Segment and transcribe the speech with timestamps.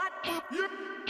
[0.00, 0.42] What?
[0.50, 1.09] Yep.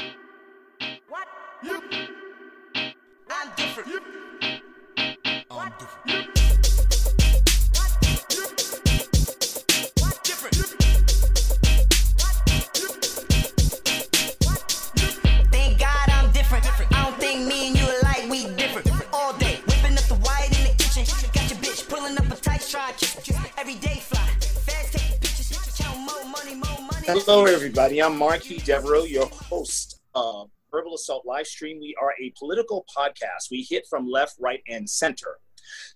[27.60, 28.02] Everybody.
[28.02, 31.78] I'm Marquis Devereaux, your host of Verbal Assault Livestream.
[31.78, 33.50] We are a political podcast.
[33.50, 35.36] We hit from left, right, and center.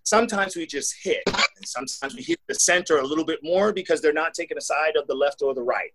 [0.03, 4.03] Sometimes we just hit, and sometimes we hit the center a little bit more because
[4.03, 5.89] they're not taking a side of the left or the right.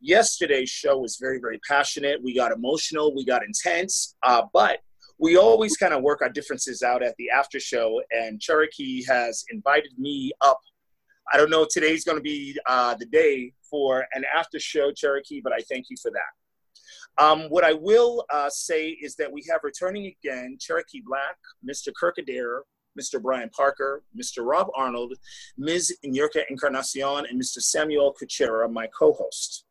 [0.00, 2.22] Yesterday's show was very, very passionate.
[2.22, 4.78] We got emotional, we got intense, uh, but
[5.18, 8.00] we always kind of work our differences out at the after show.
[8.10, 10.60] And Cherokee has invited me up
[11.32, 14.90] I don't know if today's going to be uh, the day for an after show
[14.90, 17.22] Cherokee, but I thank you for that.
[17.22, 21.92] Um, what I will uh, say is that we have returning again Cherokee Black, Mr.
[21.94, 22.62] Kirk Adair,
[22.98, 23.22] Mr.
[23.22, 24.44] Brian Parker, Mr.
[24.44, 25.14] Rob Arnold,
[25.56, 25.96] Ms.
[26.04, 27.60] Inyurka Encarnacion, and Mr.
[27.60, 29.64] Samuel Kuchera, my co host.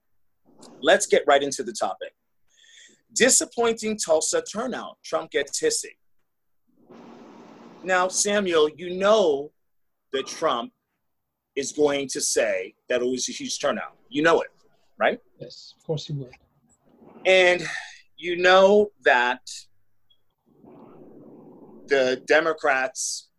[0.81, 2.13] Let's get right into the topic.
[3.13, 4.97] Disappointing Tulsa turnout.
[5.03, 5.97] Trump gets hissy.
[7.83, 9.51] Now, Samuel, you know
[10.11, 10.71] that Trump
[11.55, 13.95] is going to say that it was a huge turnout.
[14.09, 14.49] You know it,
[14.97, 15.19] right?
[15.39, 16.31] Yes, of course he would.
[17.25, 17.65] And
[18.17, 19.41] you know that
[21.87, 23.29] the Democrats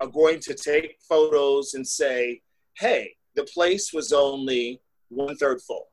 [0.00, 2.40] are going to take photos and say,
[2.78, 5.88] hey, the place was only one third full.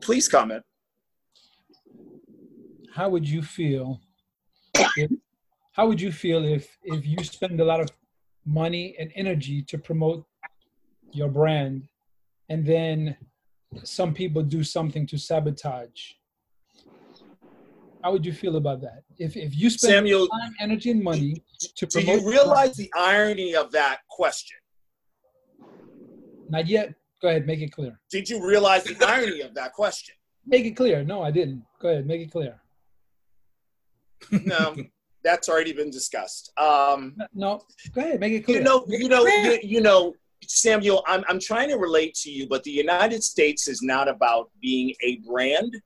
[0.00, 0.62] Please comment.
[2.94, 4.00] How would you feel?
[4.74, 5.10] If,
[5.72, 7.88] how would you feel if if you spend a lot of
[8.44, 10.24] money and energy to promote
[11.12, 11.88] your brand,
[12.48, 13.16] and then
[13.84, 16.12] some people do something to sabotage?
[18.02, 19.04] How would you feel about that?
[19.18, 21.42] If if you spend Samuel, time, energy, and money
[21.76, 24.58] to Do promote, you realize the irony of that question?
[26.48, 26.94] not yet.
[27.20, 27.98] Go ahead, make it clear.
[28.10, 30.14] Did you realize the irony of that question?
[30.44, 31.04] Make it clear.
[31.04, 31.62] No, I didn't.
[31.80, 32.60] Go ahead, make it clear.
[34.44, 34.74] No,
[35.24, 36.52] that's already been discussed.
[36.58, 37.62] Um, No,
[37.92, 38.58] go ahead, make it clear.
[38.58, 40.14] you know, you know, you, you know,
[40.46, 41.02] Samuel.
[41.06, 44.94] I'm I'm trying to relate to you, but the United States is not about being
[45.02, 45.80] a brand.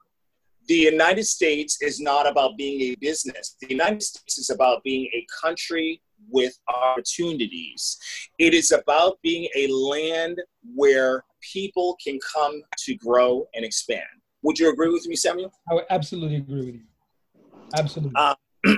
[0.69, 3.57] The United States is not about being a business.
[3.61, 7.99] The United States is about being a country with opportunities.
[8.39, 10.41] It is about being a land
[10.75, 14.03] where people can come to grow and expand.
[14.43, 15.53] Would you agree with me, Samuel?
[15.71, 16.81] I would absolutely agree with you.
[17.77, 18.13] Absolutely.
[18.17, 18.35] Uh,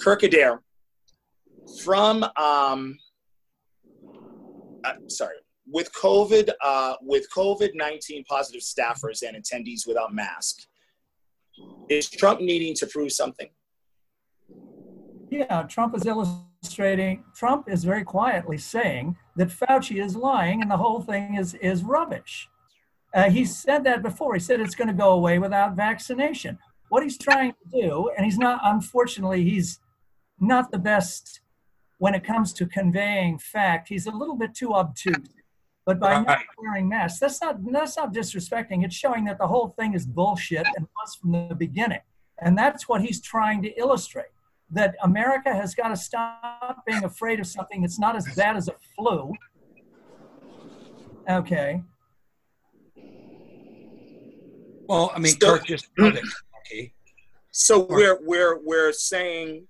[0.00, 0.62] Kirk Adair
[1.82, 2.98] from um,
[4.84, 10.56] uh, sorry with COVID uh, with COVID nineteen positive staffers and attendees without mask.
[11.88, 13.48] Is Trump needing to prove something?
[15.30, 20.76] Yeah, Trump is illustrating, Trump is very quietly saying that Fauci is lying and the
[20.76, 22.48] whole thing is, is rubbish.
[23.14, 24.34] Uh, he said that before.
[24.34, 26.58] He said it's going to go away without vaccination.
[26.88, 29.78] What he's trying to do, and he's not, unfortunately, he's
[30.40, 31.40] not the best
[31.98, 33.88] when it comes to conveying fact.
[33.88, 35.16] He's a little bit too obtuse.
[35.86, 38.84] But by not wearing masks, that's not that's not disrespecting.
[38.84, 42.00] It's showing that the whole thing is bullshit and was from the beginning.
[42.38, 44.26] And that's what he's trying to illustrate.
[44.70, 48.68] That America has got to stop being afraid of something that's not as bad as
[48.68, 49.32] a flu.
[51.28, 51.82] Okay.
[54.88, 55.88] Well, I mean, So- Kirk just.
[55.98, 56.22] Okay.
[57.52, 59.66] So we're we're we're saying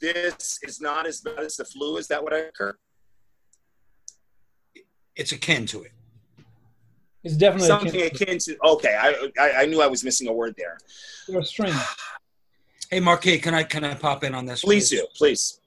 [0.00, 1.96] this is not as bad as the flu.
[1.96, 2.76] Is that what I heard?
[5.16, 5.92] It's akin to it.
[7.24, 8.96] it's definitely a Something chance akin to okay.
[8.98, 10.78] I, I I knew I was missing a word there.
[11.26, 11.74] for a strain.
[12.90, 14.62] Hey, Marquis, can I can I pop in on this?
[14.62, 15.60] Please do, please.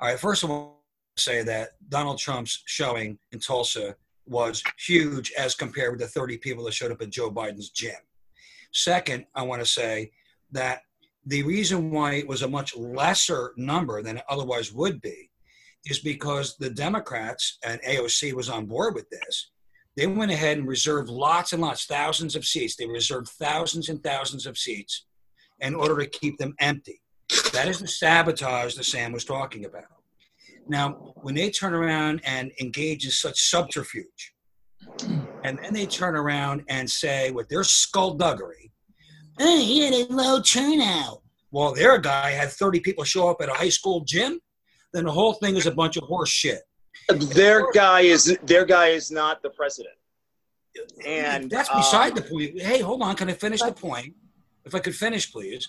[0.00, 0.18] All right.
[0.18, 0.80] First of all,
[1.18, 3.94] say that Donald Trump's showing in Tulsa
[4.26, 7.94] was huge as compared with the 30 people that showed up at Joe Biden's gym.
[8.72, 10.10] Second, I want to say
[10.52, 10.80] that
[11.26, 15.28] the reason why it was a much lesser number than it otherwise would be
[15.84, 19.50] is because the Democrats and AOC was on board with this.
[19.96, 22.76] They went ahead and reserved lots and lots, thousands of seats.
[22.76, 25.06] They reserved thousands and thousands of seats
[25.60, 27.00] in order to keep them empty.
[27.52, 29.84] That is the sabotage that Sam was talking about.
[30.68, 34.34] Now, when they turn around and engage in such subterfuge,
[35.44, 38.72] and then they turn around and say with their skullduggery,
[39.38, 41.22] oh, he had a low turnout.
[41.50, 44.40] Well, their guy had 30 people show up at a high school gym,
[44.92, 46.62] then the whole thing is a bunch of horse shit.
[47.08, 49.94] Their guy is their guy is not the president.
[51.06, 52.60] And that's beside the um, point.
[52.60, 53.14] Hey, hold on.
[53.16, 54.14] Can I finish the point?
[54.64, 55.68] If I could finish, please.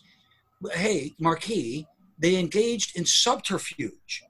[0.72, 1.86] Hey, Marquis,
[2.18, 4.24] they engaged in subterfuge.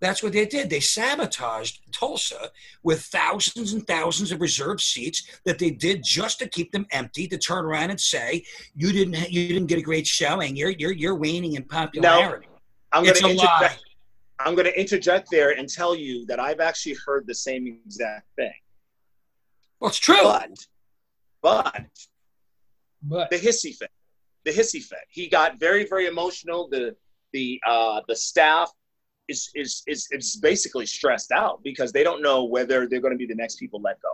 [0.00, 0.70] That's what they did.
[0.70, 2.50] They sabotaged Tulsa
[2.82, 7.26] with thousands and thousands of reserved seats that they did just to keep them empty.
[7.28, 10.56] To turn around and say, "You didn't, you didn't get a great showing.
[10.56, 12.46] You're, you're, you're waning in popularity."
[12.92, 13.60] I'm going It's to a interject.
[13.60, 13.76] lie.
[14.40, 18.28] I'm going to interject there and tell you that I've actually heard the same exact
[18.36, 18.52] thing.
[19.80, 20.22] Well, it's true.
[20.22, 20.50] But,
[21.42, 21.86] but
[23.02, 23.90] But the hissy fit,
[24.44, 24.98] the hissy fit.
[25.08, 26.68] He got very, very emotional.
[26.68, 26.94] The
[27.32, 28.70] the uh, the staff
[29.28, 33.18] is is is is basically stressed out because they don't know whether they're going to
[33.18, 34.08] be the next people let go.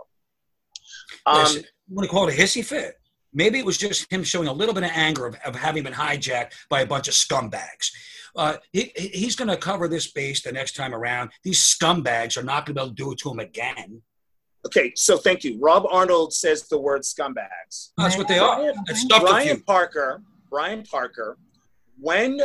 [1.25, 2.95] Um, Listen, you want to call it a hissy fit?
[3.33, 5.93] Maybe it was just him showing a little bit of anger of, of having been
[5.93, 7.91] hijacked by a bunch of scumbags.
[8.35, 11.31] Uh, he, he- he's going to cover this base the next time around.
[11.43, 14.01] These scumbags are not going to be able to do it to him again.
[14.65, 15.57] okay, so thank you.
[15.59, 17.91] Rob Arnold says the word scumbags.
[17.97, 18.71] That's what they are.
[18.87, 21.37] That's Brian Parker, Brian Parker,
[21.99, 22.39] when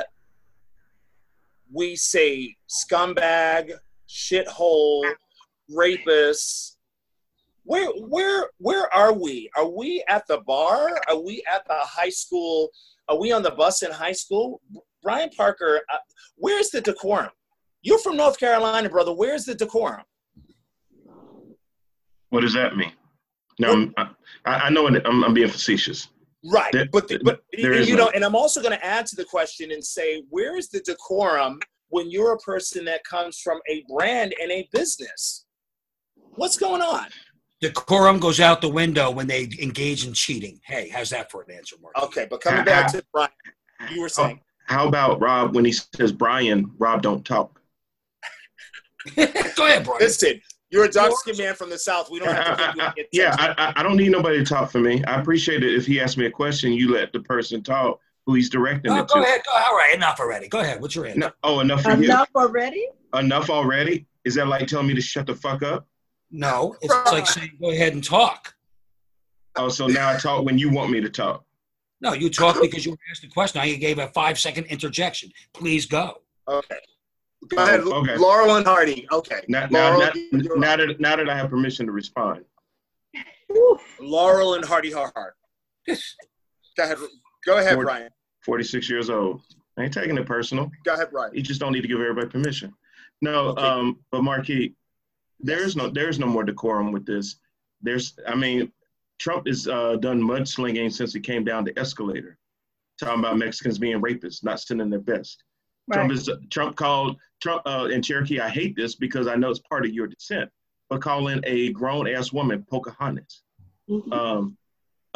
[1.73, 3.73] we say scumbag,
[4.09, 5.13] shithole,
[5.69, 6.79] rapist,
[7.65, 9.51] where where where are we?
[9.57, 10.91] Are we at the bar?
[11.09, 12.71] Are we at the high school?
[13.09, 14.61] Are we on the bus in high school?
[15.03, 15.99] Brian Parker, uh,
[16.37, 17.31] where's the decorum?
[17.83, 19.13] You're from North Carolina, brother.
[19.13, 20.03] Where's the decorum?
[22.29, 22.93] What does that mean?
[23.59, 23.95] No, I'm,
[24.45, 26.09] I, I know I'm, I'm being facetious.
[26.45, 28.15] Right, There- but the, but there and is you know, none.
[28.17, 31.61] and I'm also going to add to the question and say, where is the decorum
[31.89, 35.45] when you're a person that comes from a brand and a business?
[36.37, 37.07] What's going on?
[37.61, 40.59] Decorum goes out the window when they engage in cheating.
[40.65, 41.95] Hey, how's that for an answer, Mark?
[42.05, 43.31] Okay, but coming back to Brian,
[43.93, 47.61] you were saying, oh, How about Rob when he says Brian, Rob don't talk?
[49.17, 50.01] Go ahead, Brian.
[50.01, 50.41] listen,
[50.71, 52.11] you're a dark skinned man from the south.
[52.11, 54.71] We don't have to give you yeah, I, I, I don't need nobody to talk
[54.71, 55.03] for me.
[55.05, 58.35] I appreciate it if he asks me a question, you let the person talk who
[58.35, 59.21] he's directing Oh, it go to.
[59.23, 59.43] ahead.
[59.47, 60.49] Go, all right, enough already.
[60.49, 60.81] Go ahead.
[60.81, 61.19] What's your answer?
[61.19, 62.05] No, oh, enough for you.
[62.05, 62.87] Enough already?
[63.15, 64.07] Enough already?
[64.25, 65.87] Is that like telling me to shut the fuck up?
[66.31, 68.55] No, it's like saying go ahead and talk.
[69.57, 71.45] Oh, so now I talk when you want me to talk.
[72.01, 73.61] No, you talk because you were asked a question.
[73.61, 75.33] I gave a five second interjection.
[75.53, 76.19] Please go.
[76.49, 76.79] Okay.
[77.49, 78.17] Go ahead, Oh, okay.
[78.17, 79.07] Laurel and Hardy.
[79.11, 79.41] Okay.
[79.49, 82.45] Now, now, Laurel, now, you're- now that now that I have permission to respond.
[84.01, 85.35] Laurel and Hardy har har.
[86.77, 86.99] Go ahead.
[87.45, 87.87] Go ahead, Ford.
[87.87, 88.11] Brian.
[88.45, 89.43] 46 years old.
[89.77, 90.71] I ain't taking it personal.
[90.85, 91.35] Go ahead, Brian.
[91.35, 92.73] You just don't need to give everybody permission.
[93.23, 93.63] No, Okay.
[93.63, 94.75] um, but Marquis,
[95.41, 97.37] there is no there is no more decorum with this.
[97.83, 98.71] There's, I mean,
[99.19, 102.39] Trump has uh, done mudslinging since he came down the escalator,
[102.99, 105.43] talking about Mexicans being rapists, not sending their best.
[105.95, 108.41] Trump is Trump called Trump uh, in Cherokee.
[108.41, 110.51] I hate this because I know it's part of your descent,
[110.89, 113.43] but calling a grown ass woman Pocahontas,
[113.89, 114.13] Mhm.
[114.13, 114.57] um,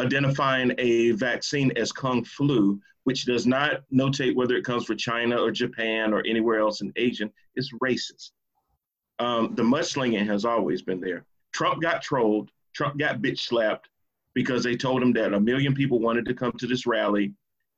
[0.00, 5.41] identifying a vaccine as Kung flu, which does not notate whether it comes from China
[5.41, 8.32] or Japan or anywhere else in Asian, is racist.
[9.21, 11.25] Um, the mudslinging has always been there.
[11.53, 12.50] Trump got trolled.
[12.73, 13.88] Trump got bitch slapped
[14.35, 17.32] because they told him that a million people wanted to come to this rally.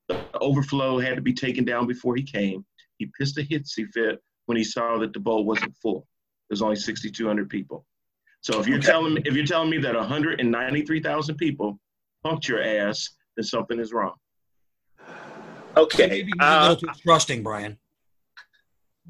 [0.09, 2.65] The overflow had to be taken down before he came.
[2.99, 6.07] He pissed a hitsy fit when he saw that the bowl wasn't full.
[6.49, 7.85] There's only 6,200 people.
[8.41, 8.87] So if you're Okay.
[8.87, 11.81] telling me if you're telling me that 193,000 people
[12.25, 14.15] punked your ass, then something is wrong.
[15.77, 16.09] Okay.
[16.09, 17.79] Maybe you're a Uh, too trusting, Brian.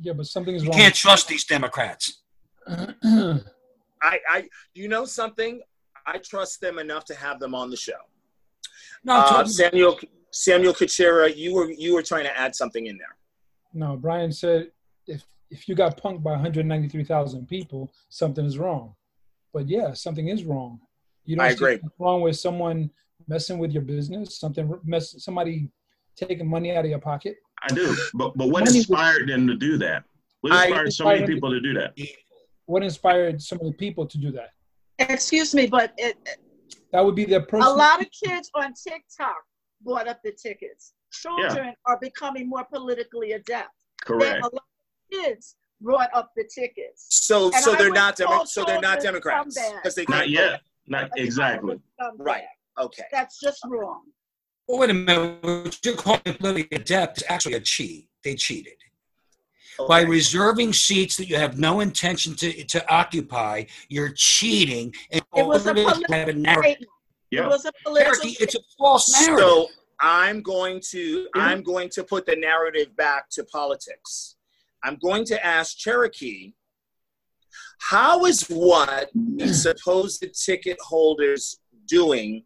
[0.00, 0.78] yeah, but something is You wrong.
[0.78, 2.23] can't trust these Democrats.
[2.69, 3.40] I,
[4.28, 5.61] I, you know something?
[6.07, 7.93] I trust them enough to have them on the show.
[9.05, 9.99] No, Uh, Samuel,
[10.33, 13.16] Samuel Kuchera, you were you were trying to add something in there.
[13.76, 14.71] No, Brian said
[15.06, 18.95] if if you got punked by 193,000 people, something is wrong.
[19.52, 20.80] But yeah, something is wrong.
[21.25, 21.78] You don't I agree.
[21.80, 22.90] what's wrong with someone
[23.28, 25.71] messing with your business, something mess, somebody
[26.16, 27.37] taking money out of your pocket.
[27.62, 27.95] I do.
[28.14, 30.04] But but what Money- inspired them to do that?
[30.40, 31.97] What I- inspired so many people to do that?
[32.66, 34.50] What inspired so many people to do that?
[34.99, 36.16] Excuse me, but it,
[36.92, 39.37] That would be their a lot of kids on TikTok
[39.83, 40.95] bought up the tickets.
[41.13, 43.71] Children are becoming more politically adept.
[44.07, 44.41] Then Correct.
[44.41, 44.61] a lot of
[45.25, 47.07] kids brought up the tickets.
[47.11, 50.61] So And so I they're not Demo- so they're not Democrats because they Not yet.
[50.87, 51.81] Not exactly.
[52.19, 52.45] Right.
[52.79, 53.05] Okay.
[53.13, 54.03] That's just wrong.
[54.69, 55.43] well, wait a minute.
[55.43, 58.09] What you're calling politically adept is actually a cheat.
[58.23, 58.75] They cheated.
[59.89, 65.47] By reserving seats that you have no intention to, to occupy, you're cheating in It
[65.47, 66.63] was a to political have a narrative.
[66.65, 66.91] Statement.
[67.31, 67.45] Yeah.
[67.45, 68.13] It was a political.
[68.15, 69.39] Cherokee, it's a false narrative.
[69.49, 69.69] So
[70.00, 74.37] I'm going to I'm going to put the narrative back to politics.
[74.85, 76.53] I'm going to ask Cherokee
[77.81, 82.45] How is what the supposed ticket holders doing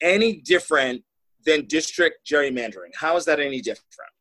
[0.00, 1.02] any different
[1.44, 2.92] than district gerrymandering?
[2.98, 4.12] How is that any different?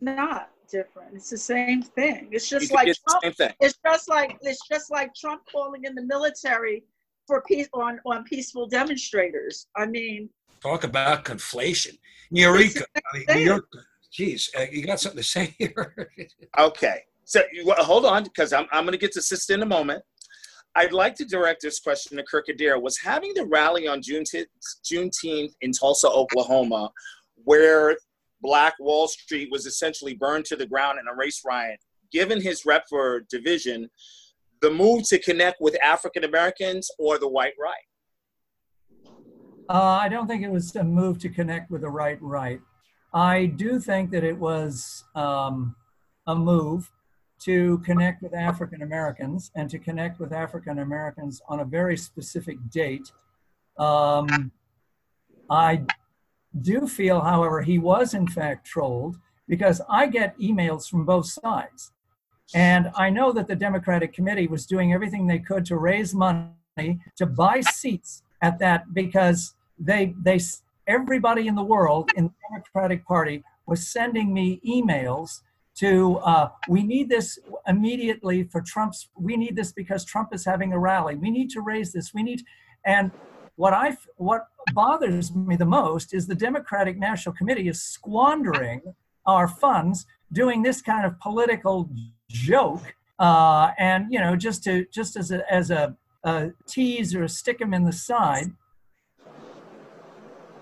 [0.00, 1.14] Not different.
[1.14, 2.28] It's the same thing.
[2.30, 3.22] It's just like it's Trump.
[3.22, 3.54] same thing.
[3.60, 6.84] It's just like it's just like Trump calling in the military
[7.26, 9.68] for peace on on peaceful demonstrators.
[9.76, 10.28] I mean,
[10.66, 11.96] Talk about conflation.
[12.30, 12.84] Eureka.
[12.96, 13.24] I mean.
[13.36, 13.68] New York,
[14.12, 16.10] geez, uh, you got something to say here?
[16.58, 17.02] Okay.
[17.24, 20.02] So well, hold on, because I'm, I'm going to get to sister in a moment.
[20.74, 22.80] I'd like to direct this question to Kirk Adair.
[22.80, 24.24] Was having the rally on June
[24.84, 26.90] Juneteenth in Tulsa, Oklahoma,
[27.44, 27.96] where
[28.40, 31.78] Black Wall Street was essentially burned to the ground in a race riot,
[32.10, 33.88] given his rep for division,
[34.62, 37.86] the move to connect with African Americans or the white right?
[39.68, 42.60] Uh, I don't think it was a move to connect with the right right.
[43.12, 45.74] I do think that it was um,
[46.26, 46.90] a move
[47.40, 52.56] to connect with African Americans and to connect with African Americans on a very specific
[52.70, 53.10] date.
[53.78, 54.52] Um,
[55.50, 55.84] I
[56.62, 59.16] do feel, however, he was in fact trolled
[59.48, 61.92] because I get emails from both sides.
[62.54, 67.00] And I know that the Democratic Committee was doing everything they could to raise money
[67.16, 70.38] to buy seats at that because they they
[70.86, 75.40] everybody in the world in the Democratic Party was sending me emails
[75.76, 80.72] to uh, we need this immediately for Trump's we need this because Trump is having
[80.72, 81.16] a rally.
[81.16, 82.14] We need to raise this.
[82.14, 82.42] We need
[82.84, 83.10] and
[83.56, 88.80] what I what bothers me the most is the Democratic National Committee is squandering
[89.26, 91.90] our funds doing this kind of political
[92.28, 97.26] joke uh, and you know just to just as a as a, a tease or
[97.28, 98.50] stick them in the side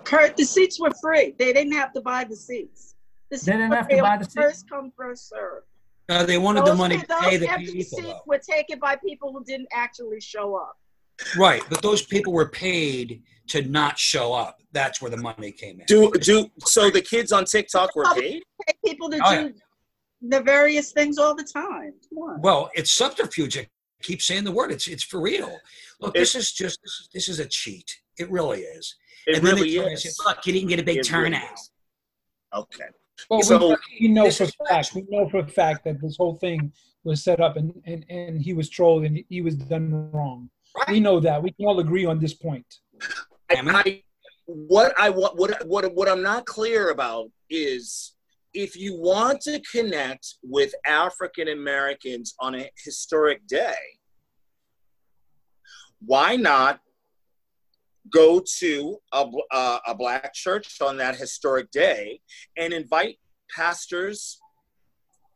[0.05, 1.35] Kurt, the seats were free.
[1.39, 2.95] They didn't have to buy the seats.
[3.31, 4.35] The They didn't have to buy the seats?
[4.35, 5.63] First come, first serve.
[6.11, 7.99] Uh, they wanted the money to pay the empty people.
[7.99, 10.77] seats were taken by people who didn't actually show up.
[11.37, 14.61] Right, but those people were paid to not show up.
[14.73, 15.87] That's where the money came in.
[15.87, 18.43] Do do so the kids on TikTok were paid?
[18.67, 19.49] Pay people to Oh, do yeah.
[20.39, 21.95] the various things all the time.
[22.11, 22.41] Come on.
[22.43, 23.57] Well, it's subterfuge.
[23.57, 23.67] I
[24.05, 24.71] keep saying the word.
[24.73, 25.59] It's it's for real.
[26.01, 26.79] Look, It- this is just
[27.13, 28.01] this is, a cheat.
[28.19, 28.95] It really is.
[29.27, 30.03] It and then really they try to is.
[30.03, 31.55] say, Look, you didn't get a big It turnout.
[31.55, 31.71] is.
[32.55, 32.85] Okay.
[33.31, 36.17] Well, So, we, we know for is fact, we know for a fact that this
[36.17, 36.73] whole thing
[37.05, 40.51] was set up and, and, and he was trolled and he was done wrong.
[40.77, 40.89] Right.
[40.91, 41.43] We know that.
[41.43, 42.67] We can all agree on this point.
[43.51, 44.03] I, I
[44.47, 48.13] what I what what what I'm not clear about is
[48.55, 53.75] if you want to connect with African Americans on a historic day,
[56.01, 56.81] why not
[58.11, 62.21] go to a, uh, a black church on that historic day
[62.57, 63.19] and invite
[63.55, 64.39] pastors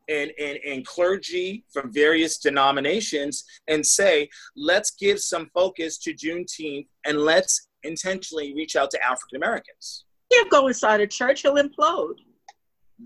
[0.09, 6.87] and, and, and clergy from various denominations and say, let's give some focus to Juneteenth
[7.05, 10.05] and let's intentionally reach out to African Americans.
[10.31, 12.17] He'll go inside a church, he'll implode.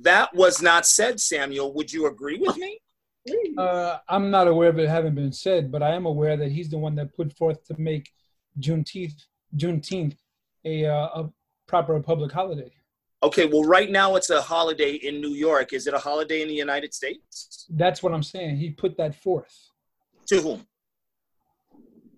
[0.00, 1.72] That was not said, Samuel.
[1.74, 2.78] Would you agree with me?
[3.58, 6.70] Uh, I'm not aware of it having been said, but I am aware that he's
[6.70, 8.10] the one that put forth to make
[8.58, 9.22] Juneteenth,
[9.56, 10.16] Juneteenth
[10.64, 11.30] a, uh, a
[11.66, 12.72] proper public holiday.
[13.22, 15.72] Okay, well, right now it's a holiday in New York.
[15.72, 17.66] Is it a holiday in the United States?
[17.70, 18.56] That's what I'm saying.
[18.56, 19.56] He put that forth
[20.26, 20.66] To whom?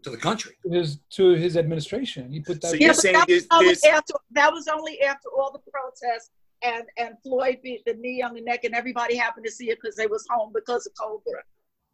[0.04, 0.56] To the country.
[0.64, 2.32] to his, to his administration.
[2.32, 2.68] He put that.
[2.68, 5.28] So Yeah, you're but saying that was, there's- only there's- after, that was only after
[5.36, 6.30] all the protests
[6.64, 9.78] and, and Floyd beat the knee on the neck and everybody happened to see it
[9.80, 11.20] because they was home because of COVID.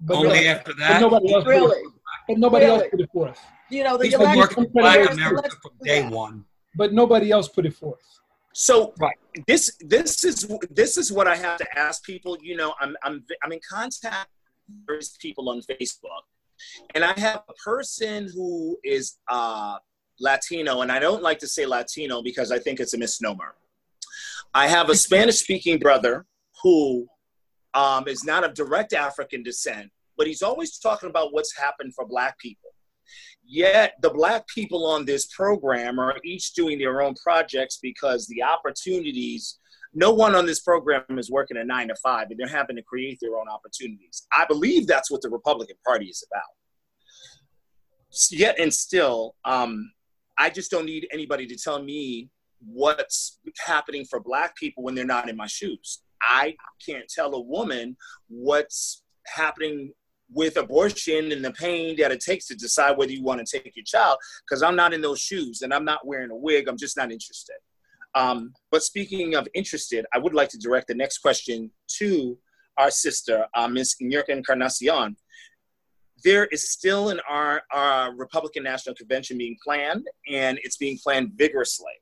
[0.01, 1.01] but, Only nobody, after but that.
[1.01, 1.45] nobody else.
[1.45, 1.79] Put Really?
[1.81, 1.93] it,
[2.29, 3.41] but nobody else put it forth.
[3.71, 6.13] You know, the He's been election- working with Black America let's from day that.
[6.13, 6.45] one.
[6.77, 8.01] But nobody else put it forth.
[8.53, 9.17] So Right.
[9.47, 12.37] this this is this is what I have to ask people.
[12.41, 14.29] You know, I'm I'm I'm in contact
[14.69, 16.23] with various people on Facebook,
[16.95, 19.77] and I have a person who is uh,
[20.21, 23.55] Latino, and I don't like to say Latino because I think it's a misnomer.
[24.53, 26.27] I have a Spanish-speaking brother
[26.63, 27.07] who
[27.75, 32.05] um, is not of direct African descent, but he's always talking about what's happened for
[32.07, 32.71] Black people.
[33.45, 38.43] Yet the Black people on this program are each doing their own projects because the
[38.43, 39.59] opportunities,
[39.95, 42.83] no one on this program is working a nine to five, and they're having to
[42.83, 44.27] create their own opportunities.
[44.37, 46.43] I believe that's what the Republican Party is about.
[48.31, 49.93] Yet and still, um,
[50.37, 52.31] I just don't need anybody to tell me
[52.65, 56.03] what's happening for Black people when they're not in my shoes.
[56.23, 57.97] I can't tell a woman
[58.29, 59.93] what's happening
[60.33, 63.75] with abortion and the pain that it takes to decide whether you want to take
[63.75, 64.17] your child
[64.49, 66.69] because I'm not in those shoes and I'm not wearing a wig.
[66.69, 67.57] I'm just not interested.
[68.15, 72.39] Um, but speaking of interested, I would like to direct the next question to
[72.79, 73.97] our sister, uh, Ms.
[74.03, 75.17] Nurka Encarnacion.
[76.25, 81.33] there is still an our, our Republican National Convention being planned, and it's being planned
[81.37, 81.93] vigorously.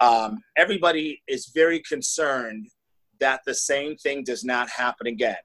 [0.00, 2.68] Um, everybody is very concerned
[3.18, 5.36] that the same thing does not happen again.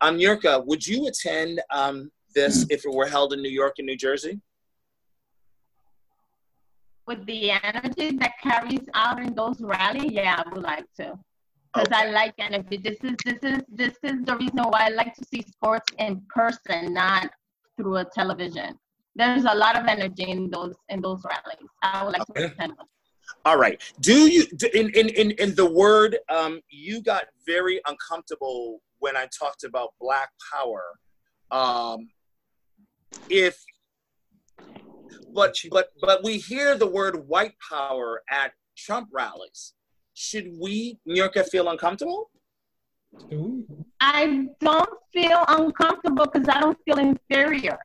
[0.00, 3.86] Um, Yurka, would you attend um, this if it were held in New York and
[3.86, 4.40] New Jersey?
[7.06, 11.18] With the energy that carries out in those rallies, yeah, I would like to.
[11.74, 12.78] Because I like energy.
[12.78, 16.20] This is this is this is the reason why I like to see sports in
[16.34, 17.30] person, not
[17.76, 18.76] through a television.
[19.14, 21.68] There's a lot of energy in those in those rallies.
[21.82, 22.48] I would like Okay.
[22.48, 22.86] to attend them.
[23.44, 23.80] All right.
[24.00, 26.18] Do you in in in, in the word?
[26.28, 30.82] Um, you got very uncomfortable when I talked about Black Power.
[31.50, 32.08] Um,
[33.28, 33.62] if
[35.32, 39.74] but but but we hear the word white power at Trump rallies.
[40.14, 42.30] Should we, Nurka, feel uncomfortable?
[44.00, 47.78] I don't feel uncomfortable because I don't feel inferior.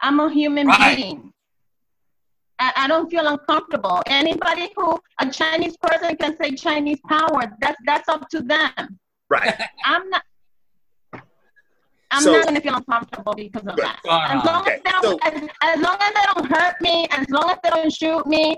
[0.00, 0.96] I'm a human Right.
[0.96, 1.32] being.
[2.58, 4.02] I, I don't feel uncomfortable.
[4.06, 8.98] Anybody who a Chinese person can say Chinese power, that's that's up to them.
[9.28, 9.54] Right.
[9.84, 10.22] I'm not.
[12.10, 13.98] I'm So- not gonna feel uncomfortable because of that.
[13.98, 17.06] Spot As long Okay, as, they don't, as, as long as they don't hurt me,
[17.10, 18.56] as long as they don't shoot me,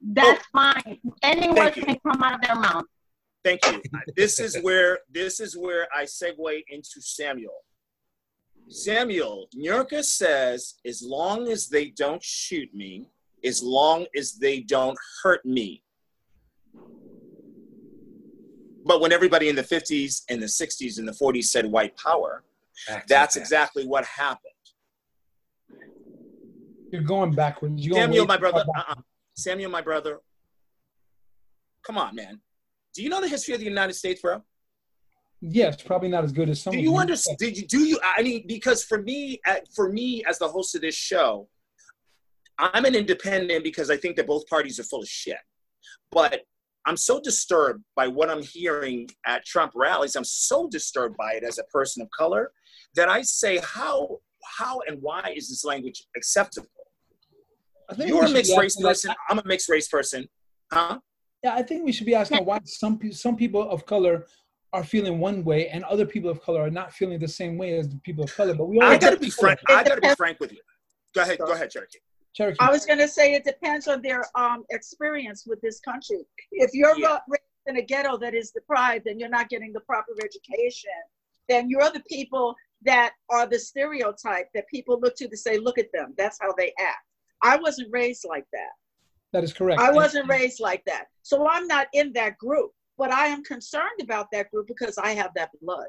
[0.00, 0.58] that's oh.
[0.58, 0.98] fine.
[1.22, 2.84] Any Thank words can come out of their mouth.
[3.44, 3.82] Thank you.
[4.16, 7.56] This is where this is where I segue into Samuel.
[8.68, 13.06] Samuel, Nurka says, as long as they don't shoot me,
[13.44, 15.82] as long as they don't hurt me.
[18.86, 22.42] But when everybody in the 50s and the 60s and the 40s said white power,
[22.86, 24.52] Back to that's exactly what happened.
[26.90, 27.84] You're going backwards.
[27.84, 28.84] You're Samuel, way my brother, back.
[28.88, 29.00] uh-uh.
[29.36, 30.20] Samuel, my brother,
[31.84, 32.40] come on, man.
[32.94, 34.42] Do you know the history of the United States, bro?
[35.40, 36.72] Yes, probably not as good as some.
[36.72, 39.92] do of you understand did you do you i mean because for me uh, for
[39.92, 41.46] me as the host of this show
[42.58, 45.38] i'm an independent because i think that both parties are full of shit.
[46.10, 46.42] But
[46.86, 50.16] i'm so disturbed by what i'm hearing at trump rallies.
[50.16, 52.52] I'm so disturbed by it as a person of color
[52.94, 54.20] that i say how
[54.58, 56.68] how and why is this language acceptable?
[57.90, 59.14] I think you're a mixed race person.
[59.28, 60.26] I'm a mixed race person.
[60.72, 60.98] Huh?
[61.42, 64.26] Yeah, I think we should be asking why some some people of color
[64.72, 67.78] are feeling one way and other people of color are not feeling the same way
[67.78, 68.54] as the people of color.
[68.54, 70.60] But we all i gotta be frank i gotta be frank with you.
[71.14, 71.98] Go ahead go ahead cherokee
[72.34, 72.56] Cherokee.
[72.60, 76.26] I was going to say it depends on their um, experience with this country.
[76.52, 77.18] If you're Yeah.
[77.28, 80.90] raised in a ghetto that is deprived and you're not getting the proper education,
[81.48, 85.78] then you're the people that are the stereotype that people look to to say, look
[85.78, 86.14] at them.
[86.18, 87.06] That's how they act.
[87.42, 88.70] I wasn't raised like that.
[89.32, 89.80] that is correct.
[89.80, 91.06] I wasn't raised like that.
[91.22, 95.10] So I'm not in that group, but I am concerned about that group because I
[95.12, 95.86] have that blood.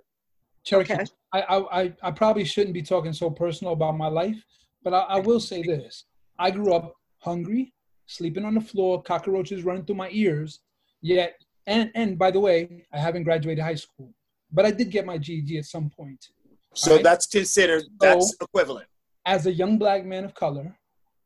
[0.64, 1.06] Cherokee, Okay.
[1.34, 4.44] I, I, I, I probably shouldn't be talking so personal about my life,
[4.84, 6.06] but I, I will say this.
[6.38, 7.74] I grew up hungry,
[8.08, 10.60] sleeping on the floor, cockroaches running through my ears,
[11.02, 11.36] yet,
[11.68, 14.14] and, and by the way, I haven't graduated high school,
[14.52, 16.28] but I did get my GED at some point.
[16.74, 17.04] so Alright.
[17.04, 18.88] that's considered that's equivalent
[19.26, 20.78] As a young black man of color,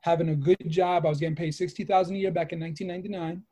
[0.01, 3.43] having a good job, I was getting paid 60000 a year back in 1999,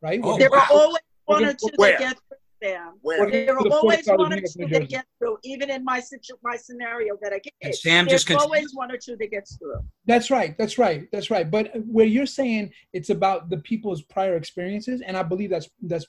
[0.00, 0.20] right?
[0.22, 0.58] Oh, There wow.
[0.58, 1.54] are always one or Where?
[1.54, 2.94] two that get through them.
[3.02, 4.86] where Working There for the are always Port Authority one or two that Jersey.
[4.86, 7.74] get through, even in my situ- my scenario that I And gave.
[7.74, 9.80] Sam There's just always one or two that gets through.
[10.06, 10.56] That's right.
[10.58, 11.08] That's right.
[11.12, 11.50] That's right.
[11.50, 16.06] But where you're saying it's about the people's prior experiences, and I believe that's that's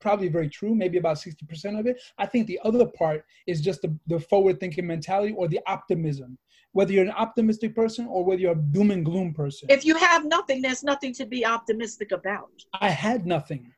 [0.00, 0.74] probably very true.
[0.74, 2.00] Maybe about sixty percent of it.
[2.18, 6.38] I think the other part is just the, the forward-thinking mentality or the optimism.
[6.72, 9.70] Whether you're an optimistic person or whether you're a doom and gloom person.
[9.70, 12.50] If you have nothing, there's nothing to be optimistic about.
[12.74, 13.72] I had nothing,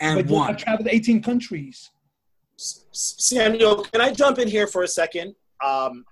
[0.00, 0.56] and but yet I one.
[0.56, 1.90] traveled 18 countries.
[2.56, 5.34] Samuel, can I jump in here for a second?
[5.64, 6.04] Um,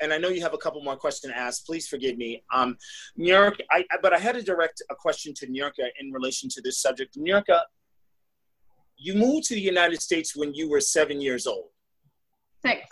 [0.00, 1.64] and I know you have a couple more questions to ask.
[1.64, 2.42] Please forgive me.
[2.52, 2.76] Um,
[3.18, 6.60] Nurka, I, I- but I had to direct a question to Nurka in relation to
[6.62, 7.16] this subject.
[7.16, 7.60] Nurka,
[8.98, 11.68] you moved to the United States when you were seven years old.
[12.64, 12.82] Six.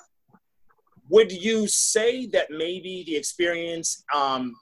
[1.10, 4.54] Would you say that maybe the experience um,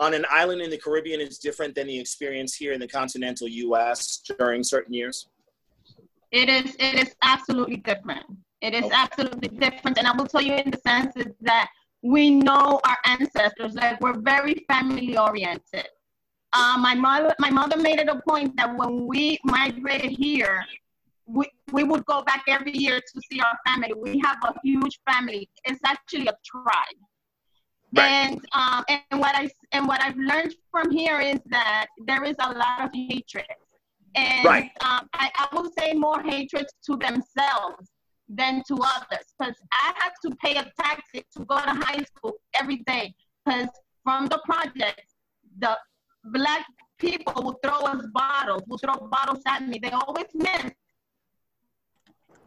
[0.00, 3.48] on an island in the Caribbean is different than the experience here in the continental
[3.48, 4.22] U.S.
[4.38, 5.28] during certain years?
[6.30, 8.26] It is it is absolutely different.
[8.60, 8.94] It is Okay.
[8.94, 9.98] absolutely different.
[9.98, 11.70] And I will tell you in the sense is that
[12.02, 15.88] we know our ancestors, like we're very family oriented.
[16.52, 20.64] Uh, my mother my mother made it a point that when we migrated here,
[21.26, 23.92] we, we would go back every year to see our family.
[23.96, 25.48] We have a huge family.
[25.64, 27.00] It's actually a tribe.
[27.96, 28.06] Right.
[28.10, 32.36] And um, and what I and what I've learned from here is that there is
[32.38, 33.46] a lot of hatred,
[34.14, 34.70] and Right.
[34.84, 37.90] um, I, I will say more hatred to themselves
[38.28, 42.34] than to others because I had to pay a taxi to go to high school
[42.60, 43.68] every day because
[44.04, 45.14] from the project,
[45.58, 45.76] the
[46.24, 46.66] black
[46.98, 49.78] people would throw us bottles, would throw bottles at me.
[49.82, 50.74] They always missed,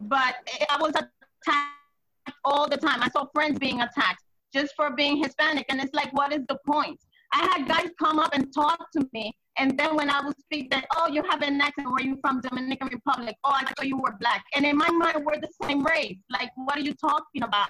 [0.02, 0.36] but
[0.70, 3.02] I was attacked all the time.
[3.02, 4.22] I saw friends being attacked
[4.52, 7.00] just for being Hispanic, and it's like, what is the point?
[7.32, 10.70] I had guys come up and talk to me, and then when I would speak,
[10.70, 11.90] that oh, you have an accent.
[11.90, 12.40] Where you from?
[12.40, 13.36] Dominican Republic.
[13.44, 14.44] Oh, I thought you were black.
[14.54, 16.18] And in my mind, we're the same race.
[16.30, 17.68] Like, what are you talking about?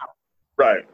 [0.57, 0.85] Right.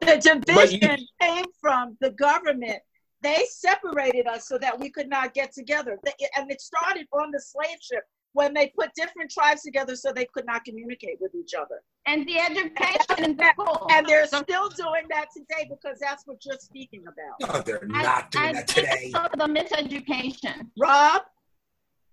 [0.00, 2.80] The But you- division came from the government.
[3.22, 5.98] They separated us so that we could not get together.
[6.36, 10.26] And it started on the slave ship when they put different tribes together so they
[10.34, 11.80] could not communicate with each other.
[12.06, 13.86] And the education in the school.
[13.90, 17.54] And they're still doing that today because that's what you're speaking about.
[17.54, 19.04] No, they're I- not doing I that think today.
[19.06, 20.66] it's of the miseducation.
[20.78, 21.22] Rob,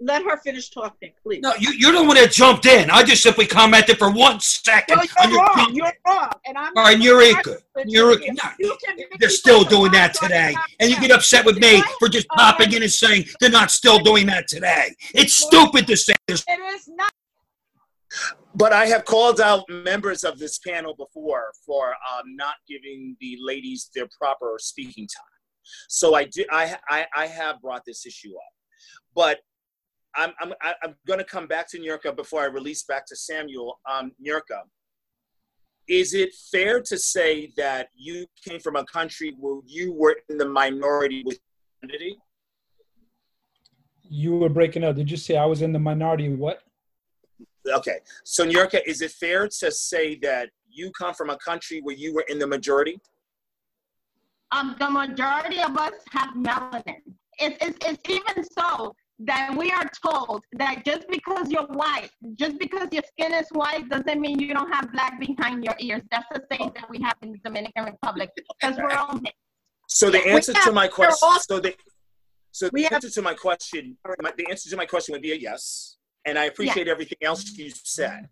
[0.02, 1.42] let her finish talking, please.
[1.42, 2.90] No, you, you're the one that jumped in.
[2.90, 4.98] I just simply commented for one second.
[4.98, 5.50] Well, on you're wrong.
[5.54, 5.76] comment.
[5.76, 6.32] You're wrong.
[6.46, 7.58] And I'm All right, Eureka.
[7.86, 8.26] Eureka.
[8.26, 10.56] You No, can make they're still doing that today.
[10.80, 13.70] And you get upset with me for just All popping in and saying they're not
[13.70, 14.96] still doing that today.
[15.14, 16.44] It's stupid to say this.
[16.48, 17.12] It is not.
[18.56, 23.38] But I have called out members of this panel before for um, not giving the
[23.40, 25.24] ladies their proper speaking time.
[25.88, 26.44] So I do.
[26.52, 28.54] I I, I have brought this issue up,
[29.16, 29.40] but
[30.16, 33.16] I'm I'm I- I'm going to come back to Nurka before I release back to
[33.16, 33.80] Samuel.
[33.90, 34.62] Um, Nurka,
[35.88, 40.38] is it fair to say that you came from a country where you were in
[40.38, 41.40] the minority with
[41.84, 42.18] identity?
[44.04, 44.96] You were breaking up.
[44.96, 46.30] Did you say I was in the minority?
[46.30, 46.62] What?
[47.68, 51.96] Okay, so Nurka, is it fair to say that you come from a country where
[51.96, 53.00] you were in the majority?
[54.52, 56.96] Um, the majority of us have melanin.
[57.40, 58.94] It's, it's, it's even so
[59.26, 63.88] that we are told that just because you're white, just because your skin is white,
[63.90, 66.02] doesn't mean you don't have black behind your ears.
[66.12, 69.36] That's the saying that we have in the Dominican Republic because we're all mixed.
[69.88, 71.76] So the We answer to my question, so the,
[72.52, 75.34] so the have- answer to my question, my, the answer to my question would be
[75.34, 75.98] a yes.
[76.26, 78.30] And I appreciate everything else you said.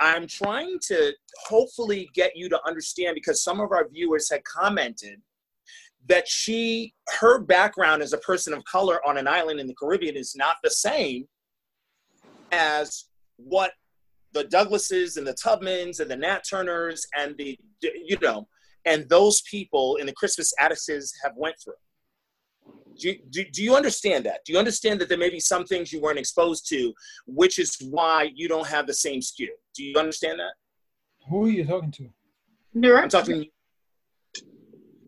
[0.00, 1.12] I'm trying to
[1.46, 5.20] hopefully get you to understand because some of our viewers had commented
[6.08, 10.16] that she, her background as a person of color on an island in the Caribbean
[10.16, 11.26] is not the same
[12.50, 13.04] as
[13.36, 13.72] what
[14.32, 18.48] the Douglases and the Tubmans and the Nat Turners and the, you know,
[18.84, 21.74] and those people in the Christmas Addisons have went through.
[22.98, 24.40] Do you, do, do you understand that?
[24.44, 26.92] Do you understand that there may be some things you weren't exposed to,
[27.26, 29.54] which is why you don't have the same skew?
[29.74, 30.52] Do you understand that?
[31.28, 32.08] Who are you talking to?
[33.02, 33.46] I'm talking.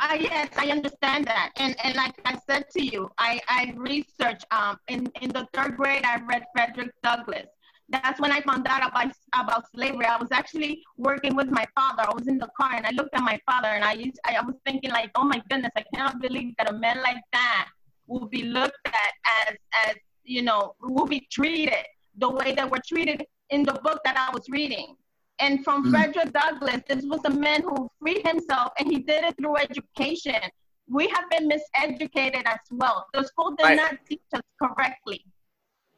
[0.02, 1.50] Ah, yes, I understand that.
[1.56, 5.76] And and like I said to you, I, I researched um in, in the third
[5.76, 7.48] grade I read Frederick Douglass.
[7.90, 10.06] That's when I found out about about slavery.
[10.06, 12.04] I was actually working with my father.
[12.08, 14.40] I was in the car and I looked at my father and I used I
[14.40, 17.68] was thinking like, oh my goodness, I cannot believe that a man like that
[18.06, 19.12] will be looked at
[19.48, 21.84] as as you know, will be treated
[22.16, 24.96] the way that we're treated in the book that I was reading.
[25.40, 25.90] And from Mm.
[25.90, 30.40] Frederick Douglass, this was a man who freed himself and he did it through education.
[30.88, 33.06] We have been miseducated as well.
[33.14, 33.76] The school did Right.
[33.76, 35.24] not teach us correctly.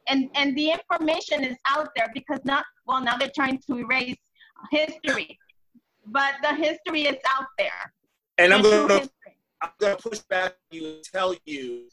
[0.08, 4.18] And and the information is out there because not well now they're trying to erase
[4.70, 5.38] history.
[6.06, 7.80] But the history is out there.
[8.38, 9.10] And I'm going to.
[9.62, 11.88] I'm going to push back you and tell you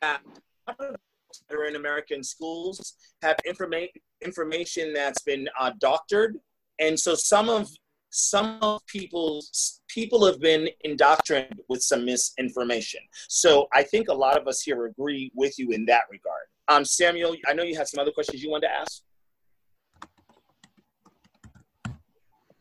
[0.00, 0.22] that
[0.66, 3.90] that are in American schools have informa-
[4.22, 6.38] information that's been uh, doctored,
[6.80, 7.70] and so some of
[8.12, 13.00] some of people's people have been indoctrinated with some misinformation.
[13.28, 16.42] So I think a lot of us here agree with you in that regard.
[16.66, 19.02] Um, Samuel, I know you had some other questions you wanted to ask.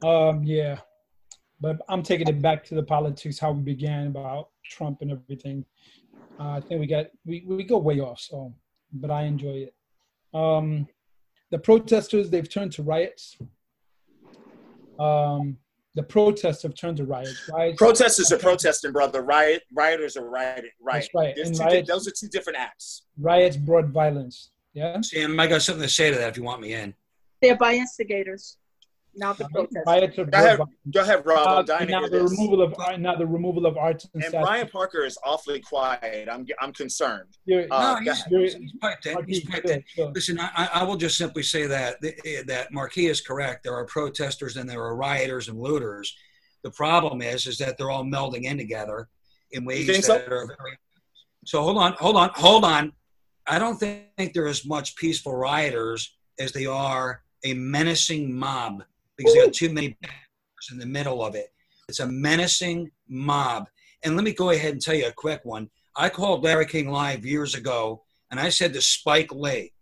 [0.03, 0.77] Um, yeah,
[1.59, 5.65] but I'm taking it back to the politics, how we began about Trump and everything.
[6.39, 8.53] Uh, I think we got we, we go way off, so
[8.93, 9.73] but I enjoy it.
[10.33, 10.87] Um,
[11.51, 13.37] the protesters they've turned to riots.
[14.99, 15.57] Um,
[15.95, 17.49] the protests have turned to riots.
[17.51, 17.77] Riots.
[17.77, 19.21] Protesters are protesting, brother.
[19.21, 20.69] Riot rioters are rioting.
[20.81, 21.01] Right.
[21.01, 21.37] That's right.
[21.37, 23.03] And two, riots- those are two different acts.
[23.17, 24.51] riots brought violence.
[24.73, 25.01] Yeah.
[25.01, 26.93] Sam, I got something to say to that if you want me in.
[27.41, 28.57] They're by instigators,
[29.15, 29.83] not the protesters.
[29.85, 30.75] Riots have Go brought ahead, violence.
[30.93, 31.47] go ahead, Rob.
[31.47, 32.31] I'm Uh, dying to now hear the this.
[32.31, 34.31] removal of art, now the removal of arts and, And.
[34.33, 36.27] Brian Parker is awfully quiet.
[36.31, 37.29] I'm I'm concerned.
[37.45, 39.23] You're- Uh, no, he's, he's, he's piped in.
[39.27, 39.83] He's piped in.
[40.13, 41.97] Listen, I, I- I will just simply say that
[42.47, 43.63] that Marquis is correct.
[43.63, 46.15] There are protesters and there are rioters and looters.
[46.63, 49.07] The problem is, is that they're all melding in together
[49.51, 50.15] in ways that so?
[50.15, 50.77] are very.
[51.45, 52.91] So hold on, hold on, hold on.
[53.47, 58.83] I don't think there are as much peaceful rioters as they are a menacing mob
[59.19, 59.97] because they got too many
[60.71, 61.47] in the middle of it.
[61.89, 63.67] It's a menacing mob.
[64.03, 65.69] And let me go ahead and tell you a quick one.
[65.95, 69.73] I called Larry King live years ago, and I said to Spike Lee,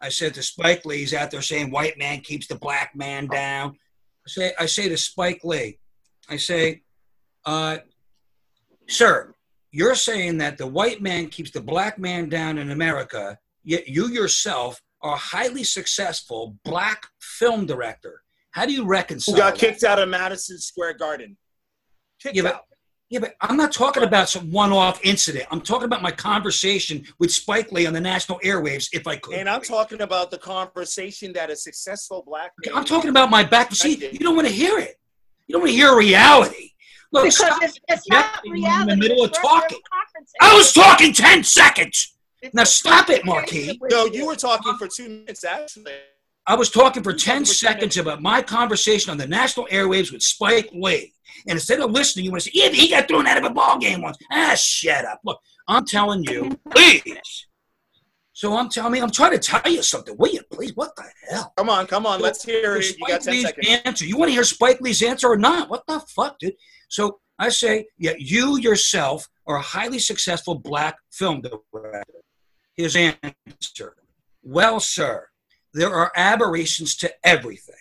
[0.00, 3.26] I said to Spike Lee, he's out there saying white man keeps the black man
[3.26, 3.70] down.
[3.70, 5.78] I say, I say to Spike Lee,
[6.28, 6.82] I say,
[7.44, 7.78] uh,
[8.88, 9.34] sir,
[9.72, 14.08] you're saying that the white man keeps the black man down in America, yet you
[14.08, 18.22] yourself are a highly successful black film director.
[18.52, 19.34] How do you reconcile?
[19.34, 19.60] Who got that?
[19.60, 21.36] kicked out of Madison Square Garden?
[22.22, 22.64] Kicked Yeah, but- out.
[23.12, 25.44] Yeah, but I'm not talking about some one-off incident.
[25.50, 28.86] I'm talking about my conversation with Spike Lee on the national airwaves.
[28.92, 32.76] If I could, And I'm talking about the conversation that a successful black man.
[32.76, 33.72] I'm talking about my back.
[33.74, 34.94] See, you don't want to hear it.
[35.48, 36.70] You don't want to hear reality.
[37.10, 38.44] Look, Because stop it's, it's Yeah, not
[38.82, 39.80] in the middle of it's talking.
[39.92, 40.36] confrontation.
[40.40, 42.16] I was talking ten seconds.
[42.42, 43.96] It's Now stop it, confrontation Marquis.
[43.96, 45.94] No, you were talking for two minutes actually.
[46.46, 49.66] I was talking for 10 talking for 10 seconds about my conversation on the national
[49.66, 51.12] airwaves with Spike Lee.
[51.46, 53.50] And instead of listening, you want to say, yeah, he got thrown out of a
[53.50, 54.18] ball game once.
[54.30, 55.20] Ah, shut up.
[55.24, 57.46] Look, I'm telling you, please.
[58.32, 60.16] So I'm telling me, I'm trying to tell you something.
[60.16, 60.74] Will you please?
[60.74, 61.52] What the hell?
[61.56, 62.98] Come on, come on, let's hear For it.
[62.98, 63.68] You got 10 Lee's seconds.
[63.84, 64.06] answer.
[64.06, 65.68] You want to hear Spike Lee's answer or not?
[65.68, 66.54] What the fuck, dude?
[66.88, 72.14] So I say, yeah, you yourself are a highly successful black film director.
[72.76, 73.94] His answer,
[74.42, 75.26] well, sir,
[75.74, 77.74] there are aberrations to everything.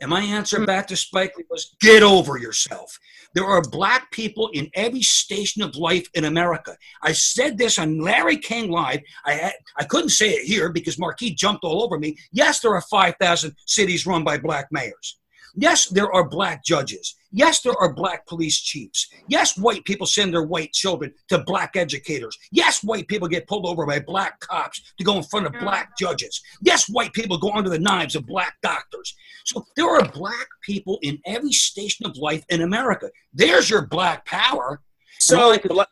[0.00, 0.66] And my answer mm.
[0.66, 2.98] back to Spike Lee was, get over yourself.
[3.34, 6.76] There are black people in every station of life in America.
[7.02, 9.00] I said this on Larry King Live.
[9.24, 12.16] I had, I couldn't say it here because Marquis jumped all over me.
[12.32, 15.18] Yes, there are 5,000 cities run by black mayors.
[15.56, 17.16] Yes, there are black judges.
[17.30, 19.08] Yes, there are black police chiefs.
[19.28, 22.36] Yes, white people send their white children to black educators.
[22.52, 25.96] Yes, white people get pulled over by black cops to go in front of black
[25.98, 26.40] judges.
[26.62, 29.14] Yes, white people go under the knives of black doctors.
[29.44, 33.10] So there are black people in every station of life in America.
[33.32, 34.80] There's your black power.
[35.20, 35.88] So, Like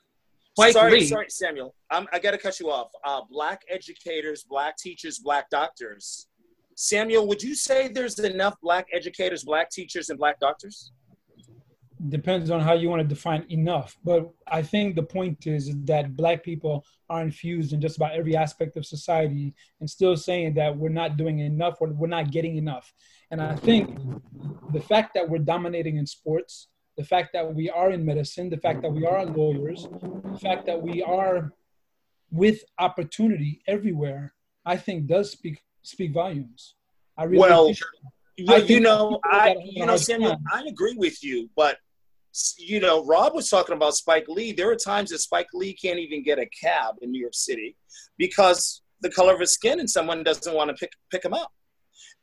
[0.55, 1.07] Spike sorry, Lee.
[1.07, 1.75] sorry, Samuel.
[1.91, 2.91] I'm, I got to cut you off.
[3.05, 6.29] Uh, black educators, black teachers, black doctors.
[6.75, 10.93] Samuel, would you say there's enough black educators, black teachers, and black doctors?
[12.09, 13.97] depends on how you want to define enough.
[14.05, 18.37] But I think the point is that black people are infused in just about every
[18.37, 22.57] aspect of society and still saying that we're not doing enough or we're not getting
[22.57, 22.93] enough.
[23.31, 23.99] And I think
[24.73, 28.59] the fact that we're dominating in sports, the fact that we are in medicine, the
[28.59, 29.87] fact that we are lawyers,
[30.33, 31.53] the fact that we are
[32.31, 36.75] with opportunity everywhere, I think does speak speak volumes.
[37.17, 37.73] I really Well,
[38.37, 40.45] You, I you know, I you know, Samuel, time.
[40.53, 41.77] I agree with you, but
[42.57, 44.53] you know, Rob was talking about Spike Lee.
[44.53, 47.77] There are times that Spike Lee can't even get a cab in New York City
[48.17, 51.53] because the color of his skin and someone doesn't want to pick pick him up.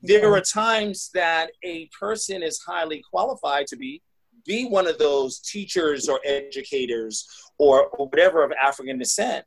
[0.02, 4.02] There are times that a person is highly qualified to be
[4.46, 7.28] be one of those teachers or educators
[7.60, 9.46] or, or whatever of African descent,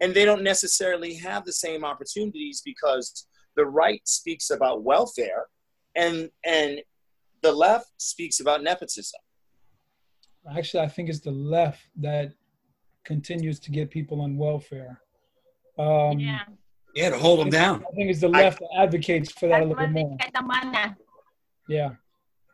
[0.00, 5.46] and they don't necessarily have the same opportunities because the right speaks about welfare
[5.94, 6.80] and and
[7.42, 9.20] the left speaks about nepotism.
[10.56, 12.32] Actually, I think it's the left that
[13.04, 15.00] continues to get people on welfare.
[15.78, 16.40] Um, Yeah.
[16.94, 17.84] Yeah, to hold them down.
[17.90, 20.16] I think it's the I- left that advocates for that a little bit more.
[20.32, 20.94] the money.
[21.68, 21.90] Yeah.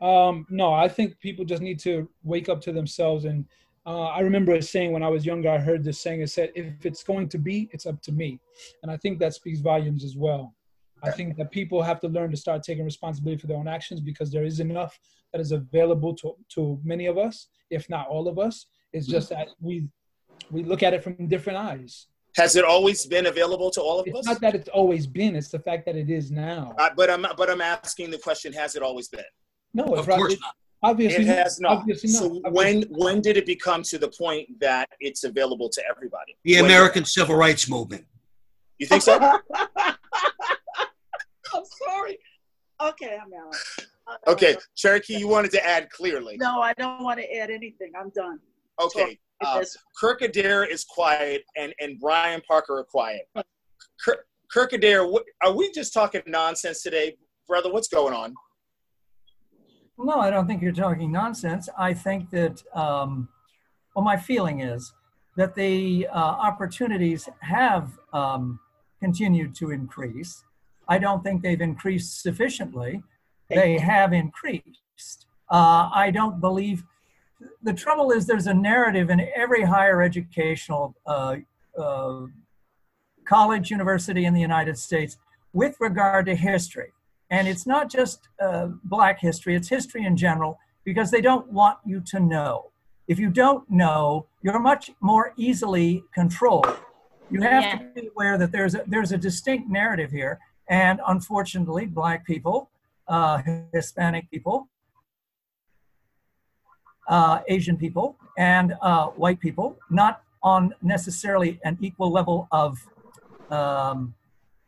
[0.00, 3.26] Um, no, I think people just need to wake up to themselves.
[3.26, 3.44] And
[3.84, 6.52] uh, I remember a saying when I was younger, I heard this saying, it said,
[6.54, 8.40] if it's going to be, it's up to me.
[8.82, 10.54] And I think that speaks volumes as well.
[11.02, 14.00] I think that people have to learn to start taking responsibility for their own actions
[14.00, 14.98] because there is enough
[15.32, 18.66] that is available to, to many of us, if not all of us.
[18.92, 19.88] It's just that we
[20.50, 22.06] we look at it from different eyes.
[22.36, 24.26] Has it always been available to all of It's us?
[24.26, 26.74] not that it's always been; it's the fact that it is now.
[26.78, 29.24] Uh, but I'm but I'm asking the question: Has it always been?
[29.74, 30.54] No, Of course it- not.
[30.82, 31.72] Obviously, It has not.
[31.78, 32.52] Obviously So not.
[32.52, 36.36] when when did it become to the point that it's available to everybody?
[36.44, 38.06] The When- American Civil Rights Movement.
[38.78, 39.18] You think so?
[41.54, 42.18] I'm sorry.
[42.80, 43.54] Okay, I'm out.
[44.26, 46.36] Okay, Cherokee, you wanted to add clearly.
[46.36, 47.92] No, I don't want to add anything.
[47.96, 48.40] I'm done.
[48.82, 49.62] Okay, uh,
[49.96, 53.28] Kirk Adair is quiet, and and Brian Parker are quiet.
[54.04, 57.72] Kirk, Kirk Adair, what, are we just talking nonsense today, brother?
[57.72, 58.34] What's going on?
[59.96, 61.68] No, I don't think you're talking nonsense.
[61.78, 63.28] I think that, um,
[63.94, 64.92] well, my feeling is
[65.36, 68.58] that the uh, opportunities have um,
[68.98, 70.42] continued to increase.
[70.90, 73.02] I don't think they've increased sufficiently.
[73.48, 75.26] They have increased.
[75.50, 76.84] Uh, I don't believe.
[77.62, 81.36] The trouble is, there's a narrative in every higher educational uh,
[81.78, 82.26] uh,
[83.24, 85.16] college, university in the United States
[85.54, 86.92] with regard to history
[87.30, 91.78] and it's not just uh, black history, it's history in general, because they don't want
[91.86, 92.70] you to know.
[93.06, 96.76] If you don't know, you're much more easily controlled.
[97.30, 97.78] You have Yeah.
[97.78, 102.70] to be aware that there's a, there's a distinct narrative here, and unfortunately, black people,
[103.08, 103.42] uh,
[103.74, 104.68] Hispanic people,
[107.08, 112.78] uh, Asian people, and uh, white people, not on necessarily an equal level of
[113.50, 114.14] um,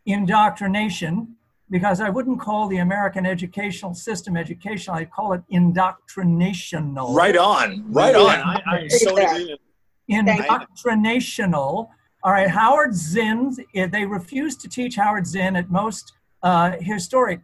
[0.04, 1.36] indoctrination,
[1.70, 7.14] because I wouldn't call the American educational system educational, I'd call it indoctrinational.
[7.14, 8.36] Right on, right on.
[8.40, 9.52] I, I'm so in Exactly.
[10.10, 10.50] agreement.
[10.50, 11.88] Indoctrinational.
[12.24, 16.12] All right, Howard Zinn, eh, they refuse to teach Howard Zinn at most
[16.44, 17.40] uh, historic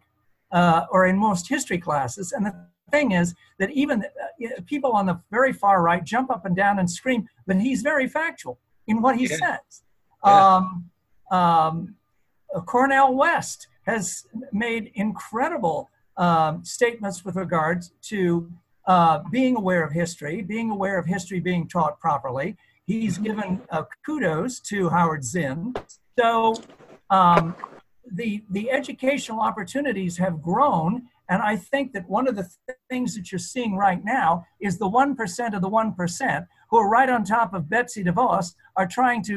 [0.52, 2.30] uh, or in most history classes.
[2.30, 2.54] And the
[2.92, 6.78] thing is that even uh, people on the very far right jump up and down
[6.78, 9.36] and scream, but he's very factual in what he Yeah.
[9.36, 9.82] says.
[10.24, 10.56] Yeah.
[10.56, 10.90] Um,
[11.30, 11.94] um,
[12.66, 18.50] Cornel West has made incredible um, statements with regards to
[18.86, 22.56] uh, being aware of history, being aware of history being taught properly.
[22.88, 25.74] He's given uh, kudos to Howard Zinn.
[26.18, 26.30] So
[27.10, 27.54] um,
[28.20, 30.90] the the educational opportunities have grown,
[31.28, 34.30] and I think that one of the th- things that you're seeing right now
[34.66, 38.02] is the one percent of the one percent who are right on top of Betsy
[38.02, 39.36] DeVos are trying to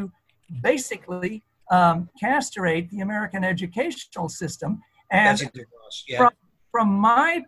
[0.63, 1.43] basically
[1.77, 4.81] um, castrate the American educational system.
[5.11, 6.17] And Betsy DeVos, yeah.
[6.19, 6.31] from,
[6.71, 7.43] from my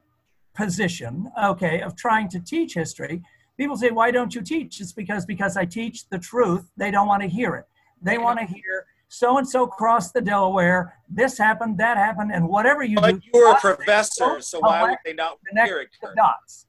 [0.53, 3.21] position, okay, of trying to teach history,
[3.57, 6.69] people say, "Why don't you teach?" It's because because I teach the truth.
[6.77, 7.65] They don't want to hear it.
[8.01, 10.97] They want to hear so and so crossed the Delaware.
[11.09, 14.81] This happened, that happened, and whatever you do, But you were a professor, so why
[14.83, 15.89] would they not hear it?
[16.01, 16.65] the dots.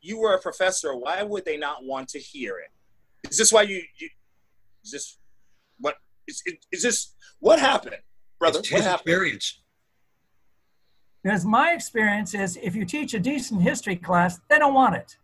[0.00, 0.94] You were a professor.
[0.96, 2.70] Why would they not want to hear it?
[3.30, 3.82] Is this why you?
[3.98, 4.08] you
[4.82, 5.18] is this
[5.78, 5.96] what?
[6.26, 7.96] Is, is this what happened,
[8.38, 8.60] brother?
[8.60, 9.00] It's What happened?
[9.00, 9.60] experience.
[11.22, 15.18] Because my experience is if you teach a decent history class, they don't want it.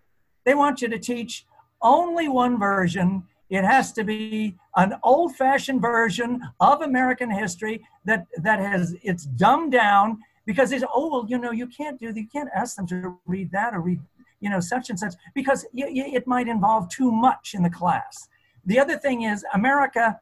[0.47, 1.45] They want you to teach
[1.83, 3.25] only one version.
[3.51, 9.73] It has to be an old-fashioned version of American history that that has it's dumbed
[9.73, 13.19] down because it's oh well you know you can't do you can't ask them to
[13.27, 14.01] read that or read
[14.41, 18.29] you know such and such because it might involve too much in the class.
[18.65, 20.21] The other thing is America,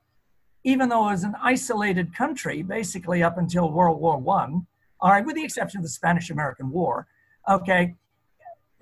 [0.64, 4.66] even though it was an isolated country basically up until World War One,
[5.00, 7.06] all right, with the exception of the Spanish American War,
[7.48, 7.94] okay,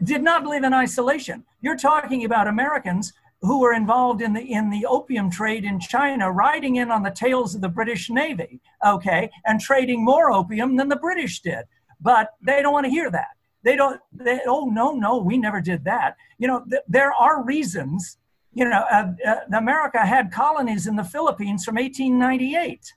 [0.04, 1.44] did not believe in isolation.
[1.60, 6.30] You're talking about Americans who were involved in the in the opium trade in China,
[6.30, 10.88] riding in on the tails of the British Navy, okay, and trading more opium than
[10.88, 11.64] the British did.
[12.00, 13.30] But they don't want to hear that.
[13.64, 14.00] They don't.
[14.12, 16.16] They, oh no, no, we never did that.
[16.38, 18.18] You know, th- there are reasons.
[18.54, 22.92] You know, uh, uh, America had colonies in the Philippines from 1898.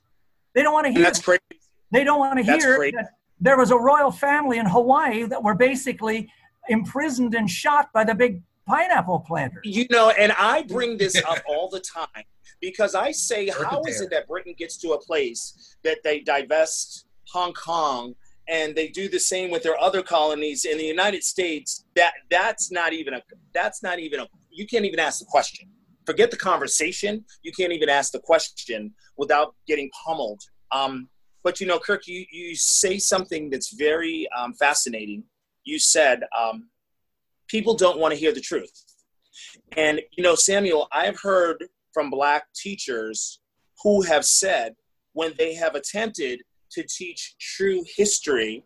[0.54, 1.04] They don't want to And hear.
[1.06, 1.40] that's crazy.
[1.90, 5.42] They don't want to That's hear that there was a royal family in Hawaii that
[5.42, 6.30] were basically
[6.68, 9.62] imprisoned and shot by the big pineapple planters.
[9.64, 12.24] You know, and I bring this up all the time
[12.60, 16.20] because I say, Circuit how is it that Britain gets to a place that they
[16.20, 18.14] divest Hong Kong
[18.48, 21.84] and they do the same with their other colonies in the United States?
[21.94, 23.22] That that's not even a
[23.54, 25.68] that's not even a you can't even ask the question.
[26.06, 27.24] Forget the conversation.
[27.42, 30.40] You can't even ask the question without getting pummeled.
[30.70, 31.08] Um,
[31.42, 35.24] but you know, Kirk, you you say something that's very um, fascinating.
[35.66, 36.70] You said um,
[37.48, 38.84] people don't want to hear the truth.
[39.76, 43.40] And you know, Samuel, I've heard from black teachers
[43.82, 44.74] who have said
[45.12, 48.64] when they have attempted to teach true history,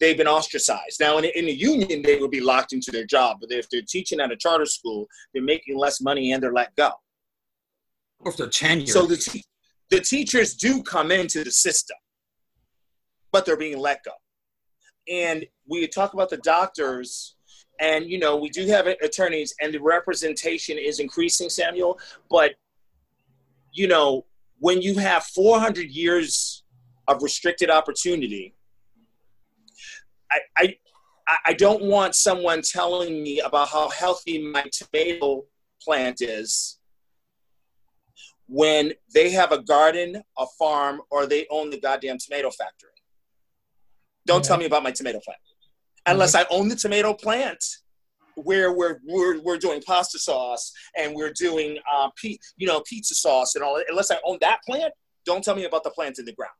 [0.00, 1.00] they've been ostracized.
[1.00, 3.82] Now, in, in the union, they would be locked into their job, but if they're
[3.86, 6.90] teaching at a charter school, they're making less money and they're let go.
[8.20, 8.88] Or if they're tenured.
[8.88, 9.44] So the te-
[9.90, 11.96] the teachers do come into the system,
[13.32, 14.12] but they're being let go.
[15.08, 17.36] And we talk about the doctors,
[17.80, 21.98] and you know we do have attorneys, and the representation is increasing, Samuel.
[22.30, 22.52] But
[23.72, 24.26] you know
[24.58, 26.64] when you have 400 years
[27.08, 28.54] of restricted opportunity,
[30.30, 30.38] I.
[30.56, 30.62] I
[31.28, 35.44] I- I don't want someone telling me about how healthy my tomato
[35.82, 36.78] plant is
[38.46, 42.95] when they have a garden, a farm, or they own the goddamn tomato factory.
[44.26, 45.40] Don't tell me about my tomato plant.
[46.06, 47.64] Unless I own the tomato plant
[48.34, 53.14] where we're, we're, we're doing pasta sauce and we're doing uh, pe- you know pizza
[53.14, 53.86] sauce and all that.
[53.88, 54.92] Unless I own that plant,
[55.24, 56.52] don't tell me about the plant in the ground.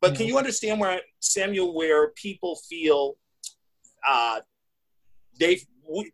[0.00, 3.16] But can you understand where Samuel, where people feel
[4.08, 4.40] uh,
[5.38, 5.64] they've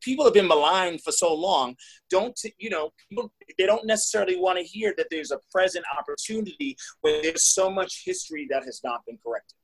[0.01, 1.75] people have been maligned for so long
[2.09, 6.77] don't you know people they don't necessarily want to hear that there's a present opportunity
[7.01, 9.57] when there's so much history that has not been corrected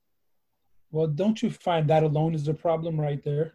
[0.91, 3.53] Well, don't you find that alone is the problem right there?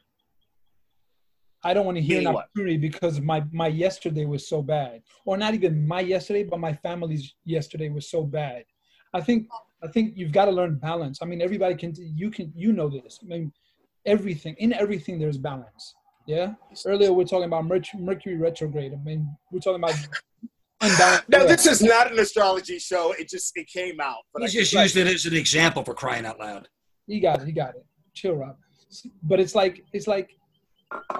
[1.65, 2.81] I don't want to hear an Meaning what?
[2.81, 7.35] because my my yesterday was so bad, or not even my yesterday, but my family's
[7.45, 8.65] yesterday was so bad.
[9.13, 9.49] I think
[9.83, 11.19] I think you've got to learn balance.
[11.23, 13.19] I mean, everybody can you can you know this.
[13.23, 13.53] I mean,
[14.05, 15.95] everything in everything there's balance.
[16.27, 16.55] Yeah.
[16.85, 18.93] Earlier we're talking about Mercury, Mercury retrograde.
[18.93, 19.95] I mean, we're talking about
[20.81, 21.29] unbalanced.
[21.29, 23.13] No, this is not an astrology show.
[23.19, 24.19] It just it came out.
[24.33, 26.69] But He I just like- used it as an example for crying out loud.
[27.07, 27.47] He got it.
[27.47, 27.85] He got it.
[28.15, 28.57] Chill, Rob.
[29.23, 30.31] But it's like it's like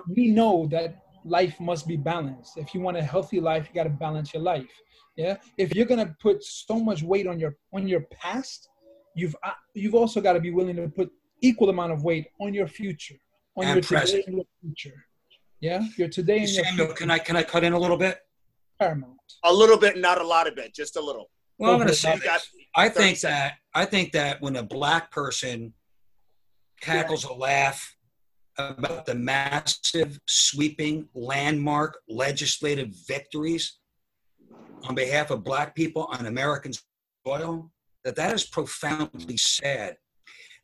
[0.09, 2.57] we know that life must be balanced.
[2.57, 4.71] If you want a healthy life, you got to balance your life.
[5.17, 5.37] Yeah.
[5.59, 8.69] If you're gonna put so much weight on your on your past,
[9.15, 11.11] you've uh, you've also got to be willing to put
[11.43, 13.17] equal amount of weight on your future,
[13.57, 14.25] on And your present.
[14.25, 15.05] today and your future.
[15.61, 15.83] Yeah.
[15.97, 18.19] Your today and your Samuel, future can I can I cut in a little bit?
[18.79, 19.15] paramount.
[19.43, 21.31] a little bit, not a lot of it, just a little.
[21.59, 22.51] Well, I'm going to say You this.
[22.75, 25.73] I think that I think that when a black person
[26.81, 27.97] cackles a laugh
[28.59, 33.79] about the massive, sweeping, landmark legislative victories
[34.85, 36.73] on behalf of black people on American
[37.27, 37.71] soil,
[38.05, 39.97] that that is profoundly sad.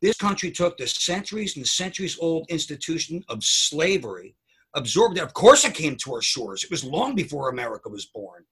[0.00, 4.34] This country took the centuries and centuries old institution of slavery,
[4.74, 5.22] absorbed it.
[5.22, 6.64] Of course, it came to our shores.
[6.64, 8.44] It was long before America was born.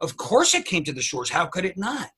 [0.00, 1.30] Of course, it came to the shores.
[1.30, 2.10] How could it not?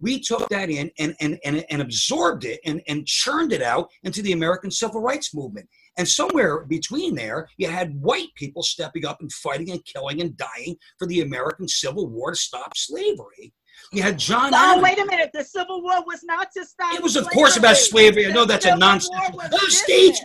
[0.00, 3.88] We took that in and, and, and, and absorbed it and, and churned it out
[4.02, 5.68] into the American Civil Rights Movement.
[5.98, 10.36] And somewhere between there, you had white people stepping up and fighting and killing and
[10.36, 13.54] dying for the American Civil War to stop slavery.
[13.92, 14.82] You had John Oh, Adams.
[14.82, 15.30] wait a minute.
[15.32, 16.94] The Civil War was not to stop.
[16.94, 18.26] It was, of course, about slavery.
[18.26, 19.14] I know The that's a nonsense.
[19.32, 20.20] War Oh, states'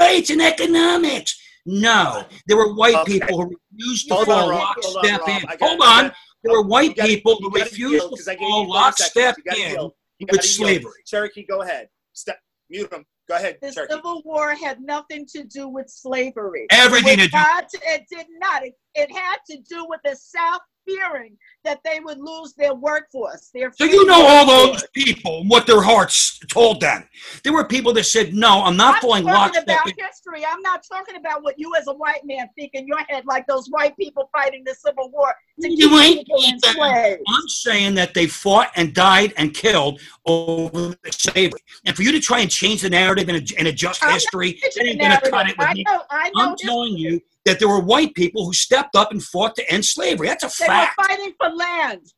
[0.00, 1.36] rights and economics.
[1.66, 3.18] No, there were white Okay.
[3.20, 4.76] people who refused to Hold fall on, Rob.
[4.80, 5.68] Hold on, lockstep in.
[5.68, 6.12] Hold on.
[6.48, 8.40] Gotta- There were white gotta- people who refused to refused yield, to 'cause I gave
[8.48, 9.16] fall you 30 seconds.
[9.16, 9.92] lockstep in yield.
[10.20, 11.02] With gotta slavery.
[11.06, 11.88] Cherokee, go ahead.
[12.12, 12.38] Step,
[12.68, 13.06] mute him.
[13.28, 13.92] Go ahead, The Cherokee.
[13.94, 16.66] Civil War had nothing to do with slavery.
[16.70, 18.64] Everything it, to do- had to- it did not.
[18.64, 23.50] It, it had to do with the South fearing that they would lose their workforce.
[23.52, 27.06] Their So you know all those people what their hearts told them.
[27.44, 30.44] There were people that said, "No, I'm not I'm falling talking lockstep." about in." history.
[30.46, 33.46] I'm not talking about what you as a white man think in your head, like
[33.46, 37.22] those white people fighting the Civil War to You keep ain't people enslaved.
[37.28, 41.60] I'm saying that they fought and died and killed over slavery.
[41.86, 44.86] And for you to try and change the narrative and, and adjust I'm history, that
[44.86, 45.84] ain't going to cut it with I me.
[45.86, 46.02] know.
[46.10, 46.50] I know.
[46.50, 49.84] I'm telling you that there were white people who stepped up and fought to end
[49.84, 50.28] slavery.
[50.28, 50.96] That's a They fact.
[50.96, 52.12] They were fighting for land.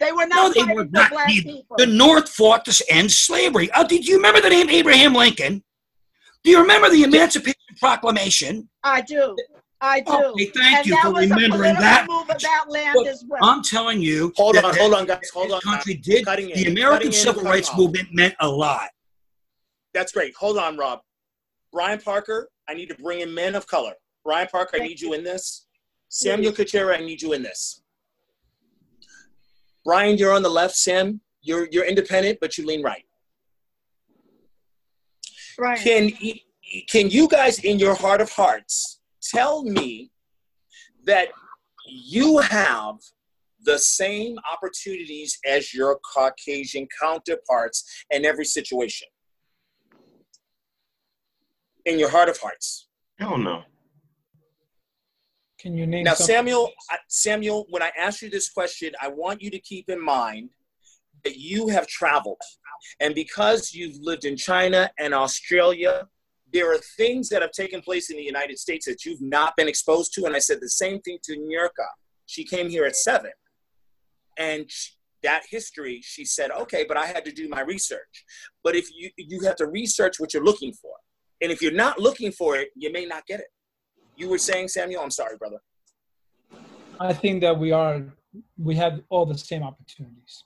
[0.00, 1.10] They were No, not they fighting were for not.
[1.10, 1.76] black The, people.
[1.78, 3.70] the North fought to end slavery.
[3.76, 5.62] Oh, did you remember the name Abraham Lincoln?
[6.44, 8.68] Do you remember the Emancipation Proclamation?
[8.82, 9.36] I do.
[9.84, 10.12] I do.
[10.12, 12.06] Okay, thank and you for remembering that.
[12.08, 13.40] move about land Look, as well.
[13.42, 14.32] I'm telling you.
[14.36, 15.28] Hold on, hold on, guys.
[15.34, 15.60] Hold this on.
[15.60, 16.24] country did.
[16.24, 17.78] Cutting in, The American cutting in, Civil Rights off.
[17.78, 18.90] Movement meant a lot.
[19.92, 20.36] That's great.
[20.36, 21.00] Hold on, Rob.
[21.72, 23.94] Brian Parker, I need to bring in men of color.
[24.24, 25.66] Brian Parker, I need you in this.
[26.08, 27.82] Samuel Kuchera, I need you in this.
[29.84, 30.76] Brian, you're on the left.
[30.76, 33.04] Sam, you're you're independent, but you lean right.
[35.58, 35.78] right.
[35.80, 36.12] Can
[36.88, 40.10] can you guys, in your heart of hearts, tell me
[41.04, 41.28] that
[41.86, 42.96] you have
[43.64, 49.08] the same opportunities as your Caucasian counterparts in every situation?
[51.84, 52.88] In your heart of hearts.
[53.18, 53.62] Hell no.
[55.58, 56.72] Can you name Now, some- Samuel,
[57.08, 60.50] Samuel, when I ask you this question, I want you to keep in mind
[61.22, 62.40] that you have traveled,
[62.98, 66.08] and because you've lived in China and Australia,
[66.52, 69.68] there are things that have taken place in the United States that you've not been
[69.68, 70.24] exposed to.
[70.26, 71.86] And I said the same thing to Nurka.
[72.26, 73.32] She came here at seven,
[74.38, 74.90] and sh-
[75.22, 78.24] that history, she said, okay, but I had to do my research.
[78.64, 80.94] But if you you have to research what you're looking for,
[81.40, 83.46] and if you're not looking for it, you may not get it.
[84.16, 85.58] You were saying, Samuel, I'm sorry, brother.
[87.00, 88.02] I think that we are
[88.58, 90.44] we have all the same opportunities.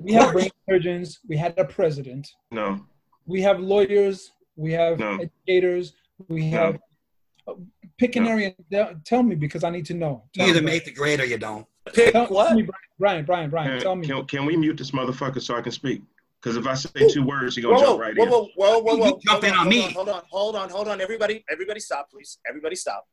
[0.00, 2.80] We have brain surgeons, we had a president, No.
[3.26, 5.18] we have lawyers, we have No.
[5.20, 5.92] educators,
[6.28, 6.58] we No.
[6.58, 6.78] have
[7.48, 7.54] uh,
[7.98, 8.30] pick an No.
[8.30, 8.54] area.
[8.72, 10.24] Tell- Tell me because I need to know.
[10.34, 10.72] You either me.
[10.72, 11.66] make the grade or you don't.
[11.92, 12.48] Pick Tell, what?
[12.48, 14.06] tell me, Brian, Brian, Brian, Brian, Can, tell me.
[14.08, 16.02] can, can we mute this motherfucker so I can speak?
[16.42, 18.28] Because if I say two words, he gonna Whoa, whoa, jump right whoa, in.
[18.30, 19.06] whoa, whoa, whoa, You whoa.
[19.08, 19.80] jump Hold in on hold me.
[19.92, 21.00] Hold on, hold on, hold on.
[21.00, 22.38] Everybody, everybody stop, please.
[22.48, 23.06] Everybody stop.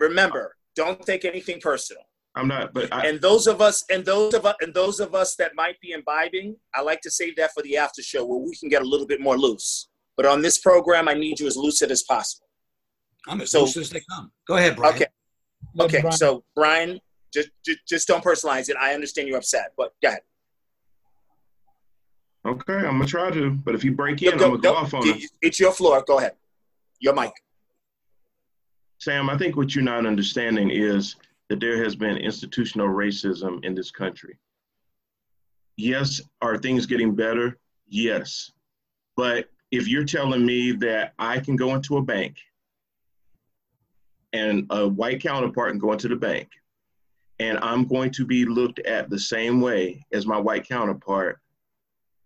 [0.00, 2.02] Remember, don't take anything personal.
[2.34, 5.14] I'm not, but I, And those of us, and those of us, and those of
[5.14, 8.38] us that might be imbibing, I like to save that for the after show where
[8.38, 9.88] we can get a little bit more loose.
[10.16, 12.46] But on this program, I need you as lucid as possible.
[13.28, 14.32] I'm as So- loose as they come.
[14.46, 14.94] Go ahead, Brian.
[14.94, 15.06] Okay.
[15.80, 17.00] Okay, Brian- so Brian,
[17.32, 18.76] just, just just don't personalize it.
[18.76, 20.22] I understand you're upset, but go ahead.
[22.44, 24.72] Okay, I'm gonna try to, but if you break Go- in, go- I'm gonna go
[24.72, 25.30] go- off on it.
[25.40, 26.02] It's your floor.
[26.06, 26.36] Go ahead.
[26.98, 27.32] Your mic.
[28.98, 31.16] Sam, I think what you're not understanding is
[31.48, 34.38] that there has been institutional racism in this country.
[35.76, 37.58] Yes, are things getting better?
[37.86, 38.50] Yes.
[39.16, 42.36] But if you're telling me that I can go into a bank
[44.34, 46.48] and a white counterpart can go into the bank
[47.40, 51.40] and I'm going to be looked at the same way as my white counterpart,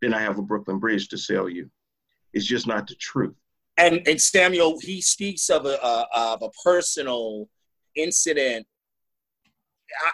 [0.02, 1.70] then I have a Brooklyn Bridge to sell you.
[2.34, 3.34] It's just not the truth.
[3.78, 7.48] And and Samuel, he speaks of a of a personal
[7.94, 8.66] incident.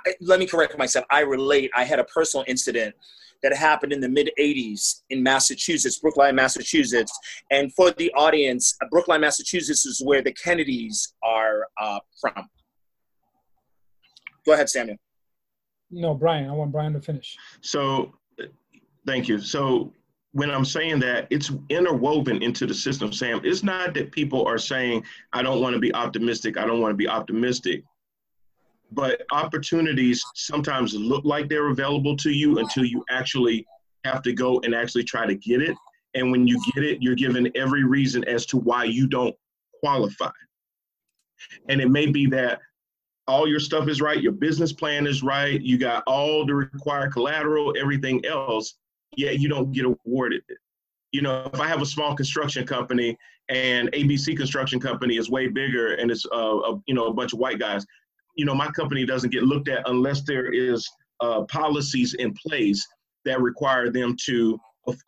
[0.06, 1.06] I, let me correct myself.
[1.10, 1.70] I relate.
[1.74, 2.94] I had a personal incident
[3.42, 7.16] that happened in the mid '80s in Massachusetts, Brookline, Massachusetts.
[7.50, 12.48] And for the audience, uh, Brookline, Massachusetts is where the Kennedys are uh, from.
[14.44, 14.96] Go ahead, Samuel.
[15.90, 16.48] No, Brian.
[16.48, 17.36] I want Brian to finish.
[17.60, 18.14] So,
[19.06, 19.38] thank you.
[19.38, 19.92] So,
[20.32, 23.40] when I'm saying that, it's interwoven into the system, Sam.
[23.44, 26.92] It's not that people are saying, I don't want to be optimistic, I don't want
[26.92, 27.84] to be optimistic.
[28.94, 33.66] But opportunities sometimes look like they're available to you until you actually
[34.04, 35.76] have to go and actually try to get it.
[36.14, 39.34] And when you get it, you're given every reason as to why you don't
[39.80, 40.30] qualify.
[41.68, 42.60] And it may be that
[43.28, 47.12] all your stuff is right, your business plan is right, you got all the required
[47.12, 48.74] collateral, everything else,
[49.16, 50.58] yet you don't get awarded it.
[51.12, 53.16] You know, if I have a small construction company
[53.48, 57.32] and ABC Construction Company is way bigger and it's uh, a, you know a bunch
[57.32, 57.84] of white guys,
[58.34, 60.88] you know, my company doesn't get looked at unless there is
[61.20, 62.86] uh, policies in place
[63.24, 64.58] that require them to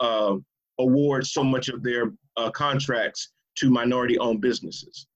[0.00, 0.34] uh,
[0.78, 5.06] award so much of their uh, contracts to minority-owned businesses.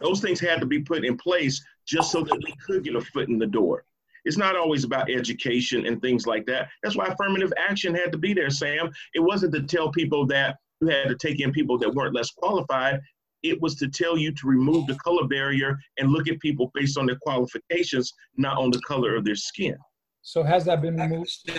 [0.00, 3.00] Those things had to be put in place just so that we could get a
[3.00, 3.84] foot in the door.
[4.24, 6.68] It's not always about education and things like that.
[6.82, 8.90] That's why affirmative action had to be there, Sam.
[9.14, 12.30] It wasn't to tell people that you had to take in people that weren't less
[12.30, 13.00] qualified.
[13.42, 16.96] It was to tell you to remove the color barrier and look at people based
[16.96, 19.76] on their qualifications, not on the color of their skin.
[20.22, 21.50] So has that been Back removed?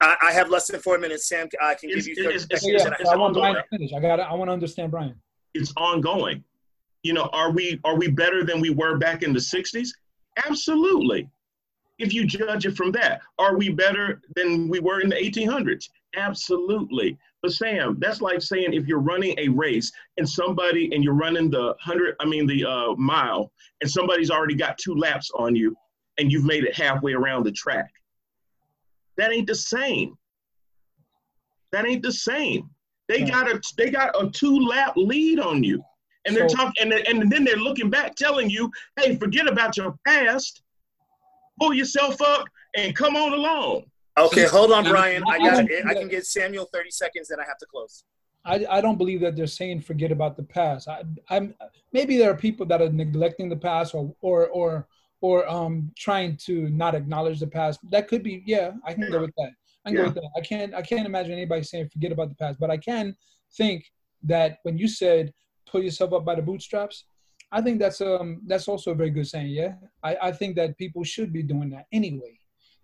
[0.00, 1.48] I, I have less than four minutes, Sam.
[1.60, 2.82] I can give you 30 it's- it's- seconds.
[2.82, 3.90] yeah, and I it's so I want to Brian to finish.
[3.92, 4.20] I got.
[4.20, 5.20] I want to understand Brian.
[5.54, 6.44] It's ongoing.
[7.02, 9.88] You know, are we are we better than we were back in the 60s?
[10.46, 11.28] Absolutely.
[11.98, 15.88] If you judge it from that, are we better than we were in the 1800s?
[16.16, 17.18] Absolutely.
[17.42, 21.50] But Sam, that's like saying if you're running a race and somebody and you're running
[21.50, 25.76] the hundred, I mean the uh, mile, and somebody's already got two laps on you,
[26.18, 27.92] and you've made it halfway around the track.
[29.16, 30.16] That ain't the same.
[31.70, 32.70] That ain't the same.
[33.08, 33.30] They Right.
[33.32, 35.82] got a they got a two lap lead on you,
[36.24, 39.46] and they're So- talking, and, they- and then they're looking back, telling you, "Hey, forget
[39.46, 40.62] about your past.
[41.60, 43.84] Pull yourself up and come on along."
[44.26, 45.22] Okay, hold on, Brian.
[45.28, 45.86] I I got it.
[45.86, 48.04] I can get Samuel 30 seconds, then I have to close.
[48.44, 50.88] I, I don't believe that they're saying forget about the past.
[50.88, 51.54] I, I'm
[51.92, 54.88] maybe there are people that are neglecting the past or or or
[55.20, 57.80] or um trying to not acknowledge the past.
[57.90, 58.72] That could be yeah.
[58.84, 59.50] I can go with that.
[59.84, 60.02] I can Yeah.
[60.02, 60.30] go with that.
[60.36, 62.58] I can't I can't imagine anybody saying forget about the past.
[62.58, 63.14] But I can
[63.56, 63.84] think
[64.22, 65.32] that when you said
[65.66, 67.04] pull yourself up by the bootstraps,
[67.52, 69.48] I think that's um that's also a very good saying.
[69.48, 72.37] Yeah, I I think that people should be doing that anyway.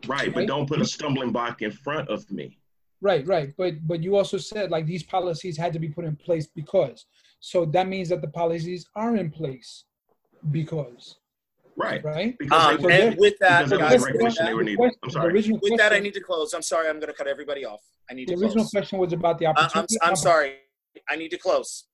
[0.06, 0.48] Right, but Right.
[0.48, 2.58] don't put a stumbling block in front of me.
[3.00, 3.52] Right, right.
[3.56, 7.06] But but you also said like these policies had to be put in place because.
[7.40, 9.84] So that means that the policies are in place
[10.50, 11.16] because,
[11.76, 12.02] Right.
[12.02, 12.36] right?
[12.38, 14.54] Because Um, they- and there- with that, because that was guys, the with that, they
[14.54, 14.76] were needed.
[14.78, 15.32] question- I'm sorry.
[15.34, 16.54] original with that, I need to close.
[16.54, 16.88] I'm sorry.
[16.88, 17.82] I'm going to cut everybody off.
[18.10, 18.70] I need the to original close.
[18.70, 19.86] question was about the I- I'm.
[20.02, 20.54] I'm sorry.
[21.08, 21.84] I need to close.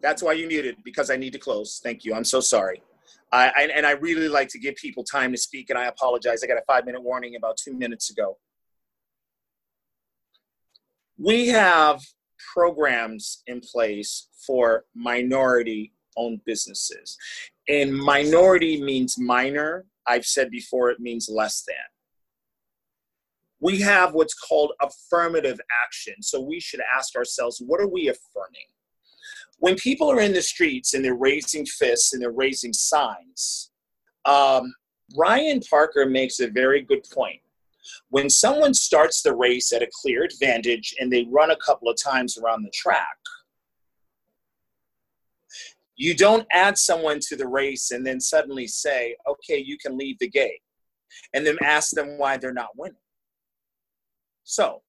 [0.00, 1.80] That's why you muted because I need to close.
[1.82, 2.14] Thank you.
[2.14, 2.82] I'm so sorry.
[3.32, 6.42] I, I and I really like to give people time to speak, and I apologize.
[6.42, 8.38] I got a five minute warning about two minutes ago.
[11.16, 12.00] We have
[12.54, 17.16] programs in place for minority owned businesses.
[17.68, 19.86] And minority means minor.
[20.06, 21.76] I've said before, it means less than.
[23.60, 26.14] We have what's called affirmative action.
[26.22, 28.68] So we should ask ourselves, what are we affirming?
[29.60, 33.70] When people are in the streets and they're raising fists and they're raising signs,
[34.24, 34.72] um,
[35.16, 37.40] Ryan Parker makes a very good point.
[38.08, 41.96] When someone starts the race at a clear advantage and they run a couple of
[42.02, 43.16] times around the track,
[45.96, 50.18] you don't add someone to the race and then suddenly say, okay, you can leave
[50.18, 50.62] the gate,
[51.34, 52.96] and then ask them why they're not winning.
[54.44, 54.80] So,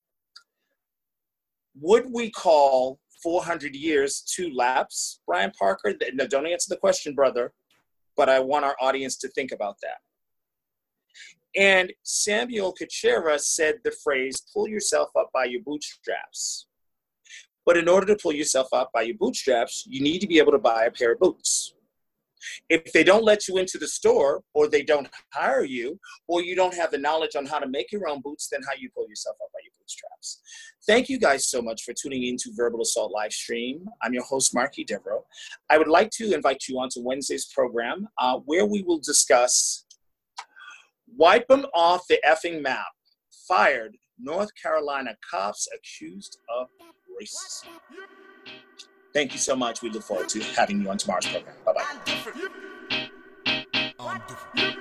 [1.81, 5.93] would we call 400 years two laps, Brian Parker?
[6.13, 7.53] No, don't answer the question, brother,
[8.15, 9.97] but I want our audience to think about that.
[11.55, 16.67] And Samuel Kachera said the phrase, pull yourself up by your bootstraps.
[17.65, 20.53] But in order to pull yourself up by your bootstraps, you need to be able
[20.53, 21.73] to buy a pair of boots.
[22.69, 26.55] If they don't let you into the store, or they don't hire you, or you
[26.55, 29.07] don't have the knowledge on how to make your own boots, then how you pull
[29.07, 30.41] yourself up by your bootstraps.
[30.87, 33.87] Thank you guys so much for tuning in to Verbal Assault live stream.
[34.01, 35.25] I'm your host, Marky Devereaux.
[35.69, 39.85] I would like to invite you onto Wednesday's program uh, where we will discuss
[41.17, 42.85] Wipe them off the effing map.
[43.47, 46.67] Fired North Carolina cops accused of
[47.21, 47.67] racism.
[49.13, 49.81] Thank you so much.
[49.81, 51.53] We look forward to having you on tomorrow's program.
[51.65, 51.83] Bye bye.
[51.85, 52.51] I'm different.
[53.99, 54.77] Oh, I'm different.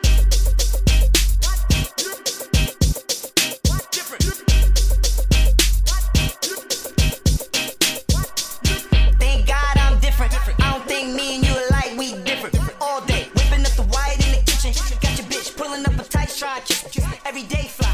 [9.19, 10.33] Thank God I'm different.
[10.61, 12.57] I don't think me and you alike, we different.
[12.81, 14.73] All day, whipping up the white in the kitchen.
[15.01, 16.63] Got your bitch pulling up a tight stride.
[17.27, 17.90] Every day fly.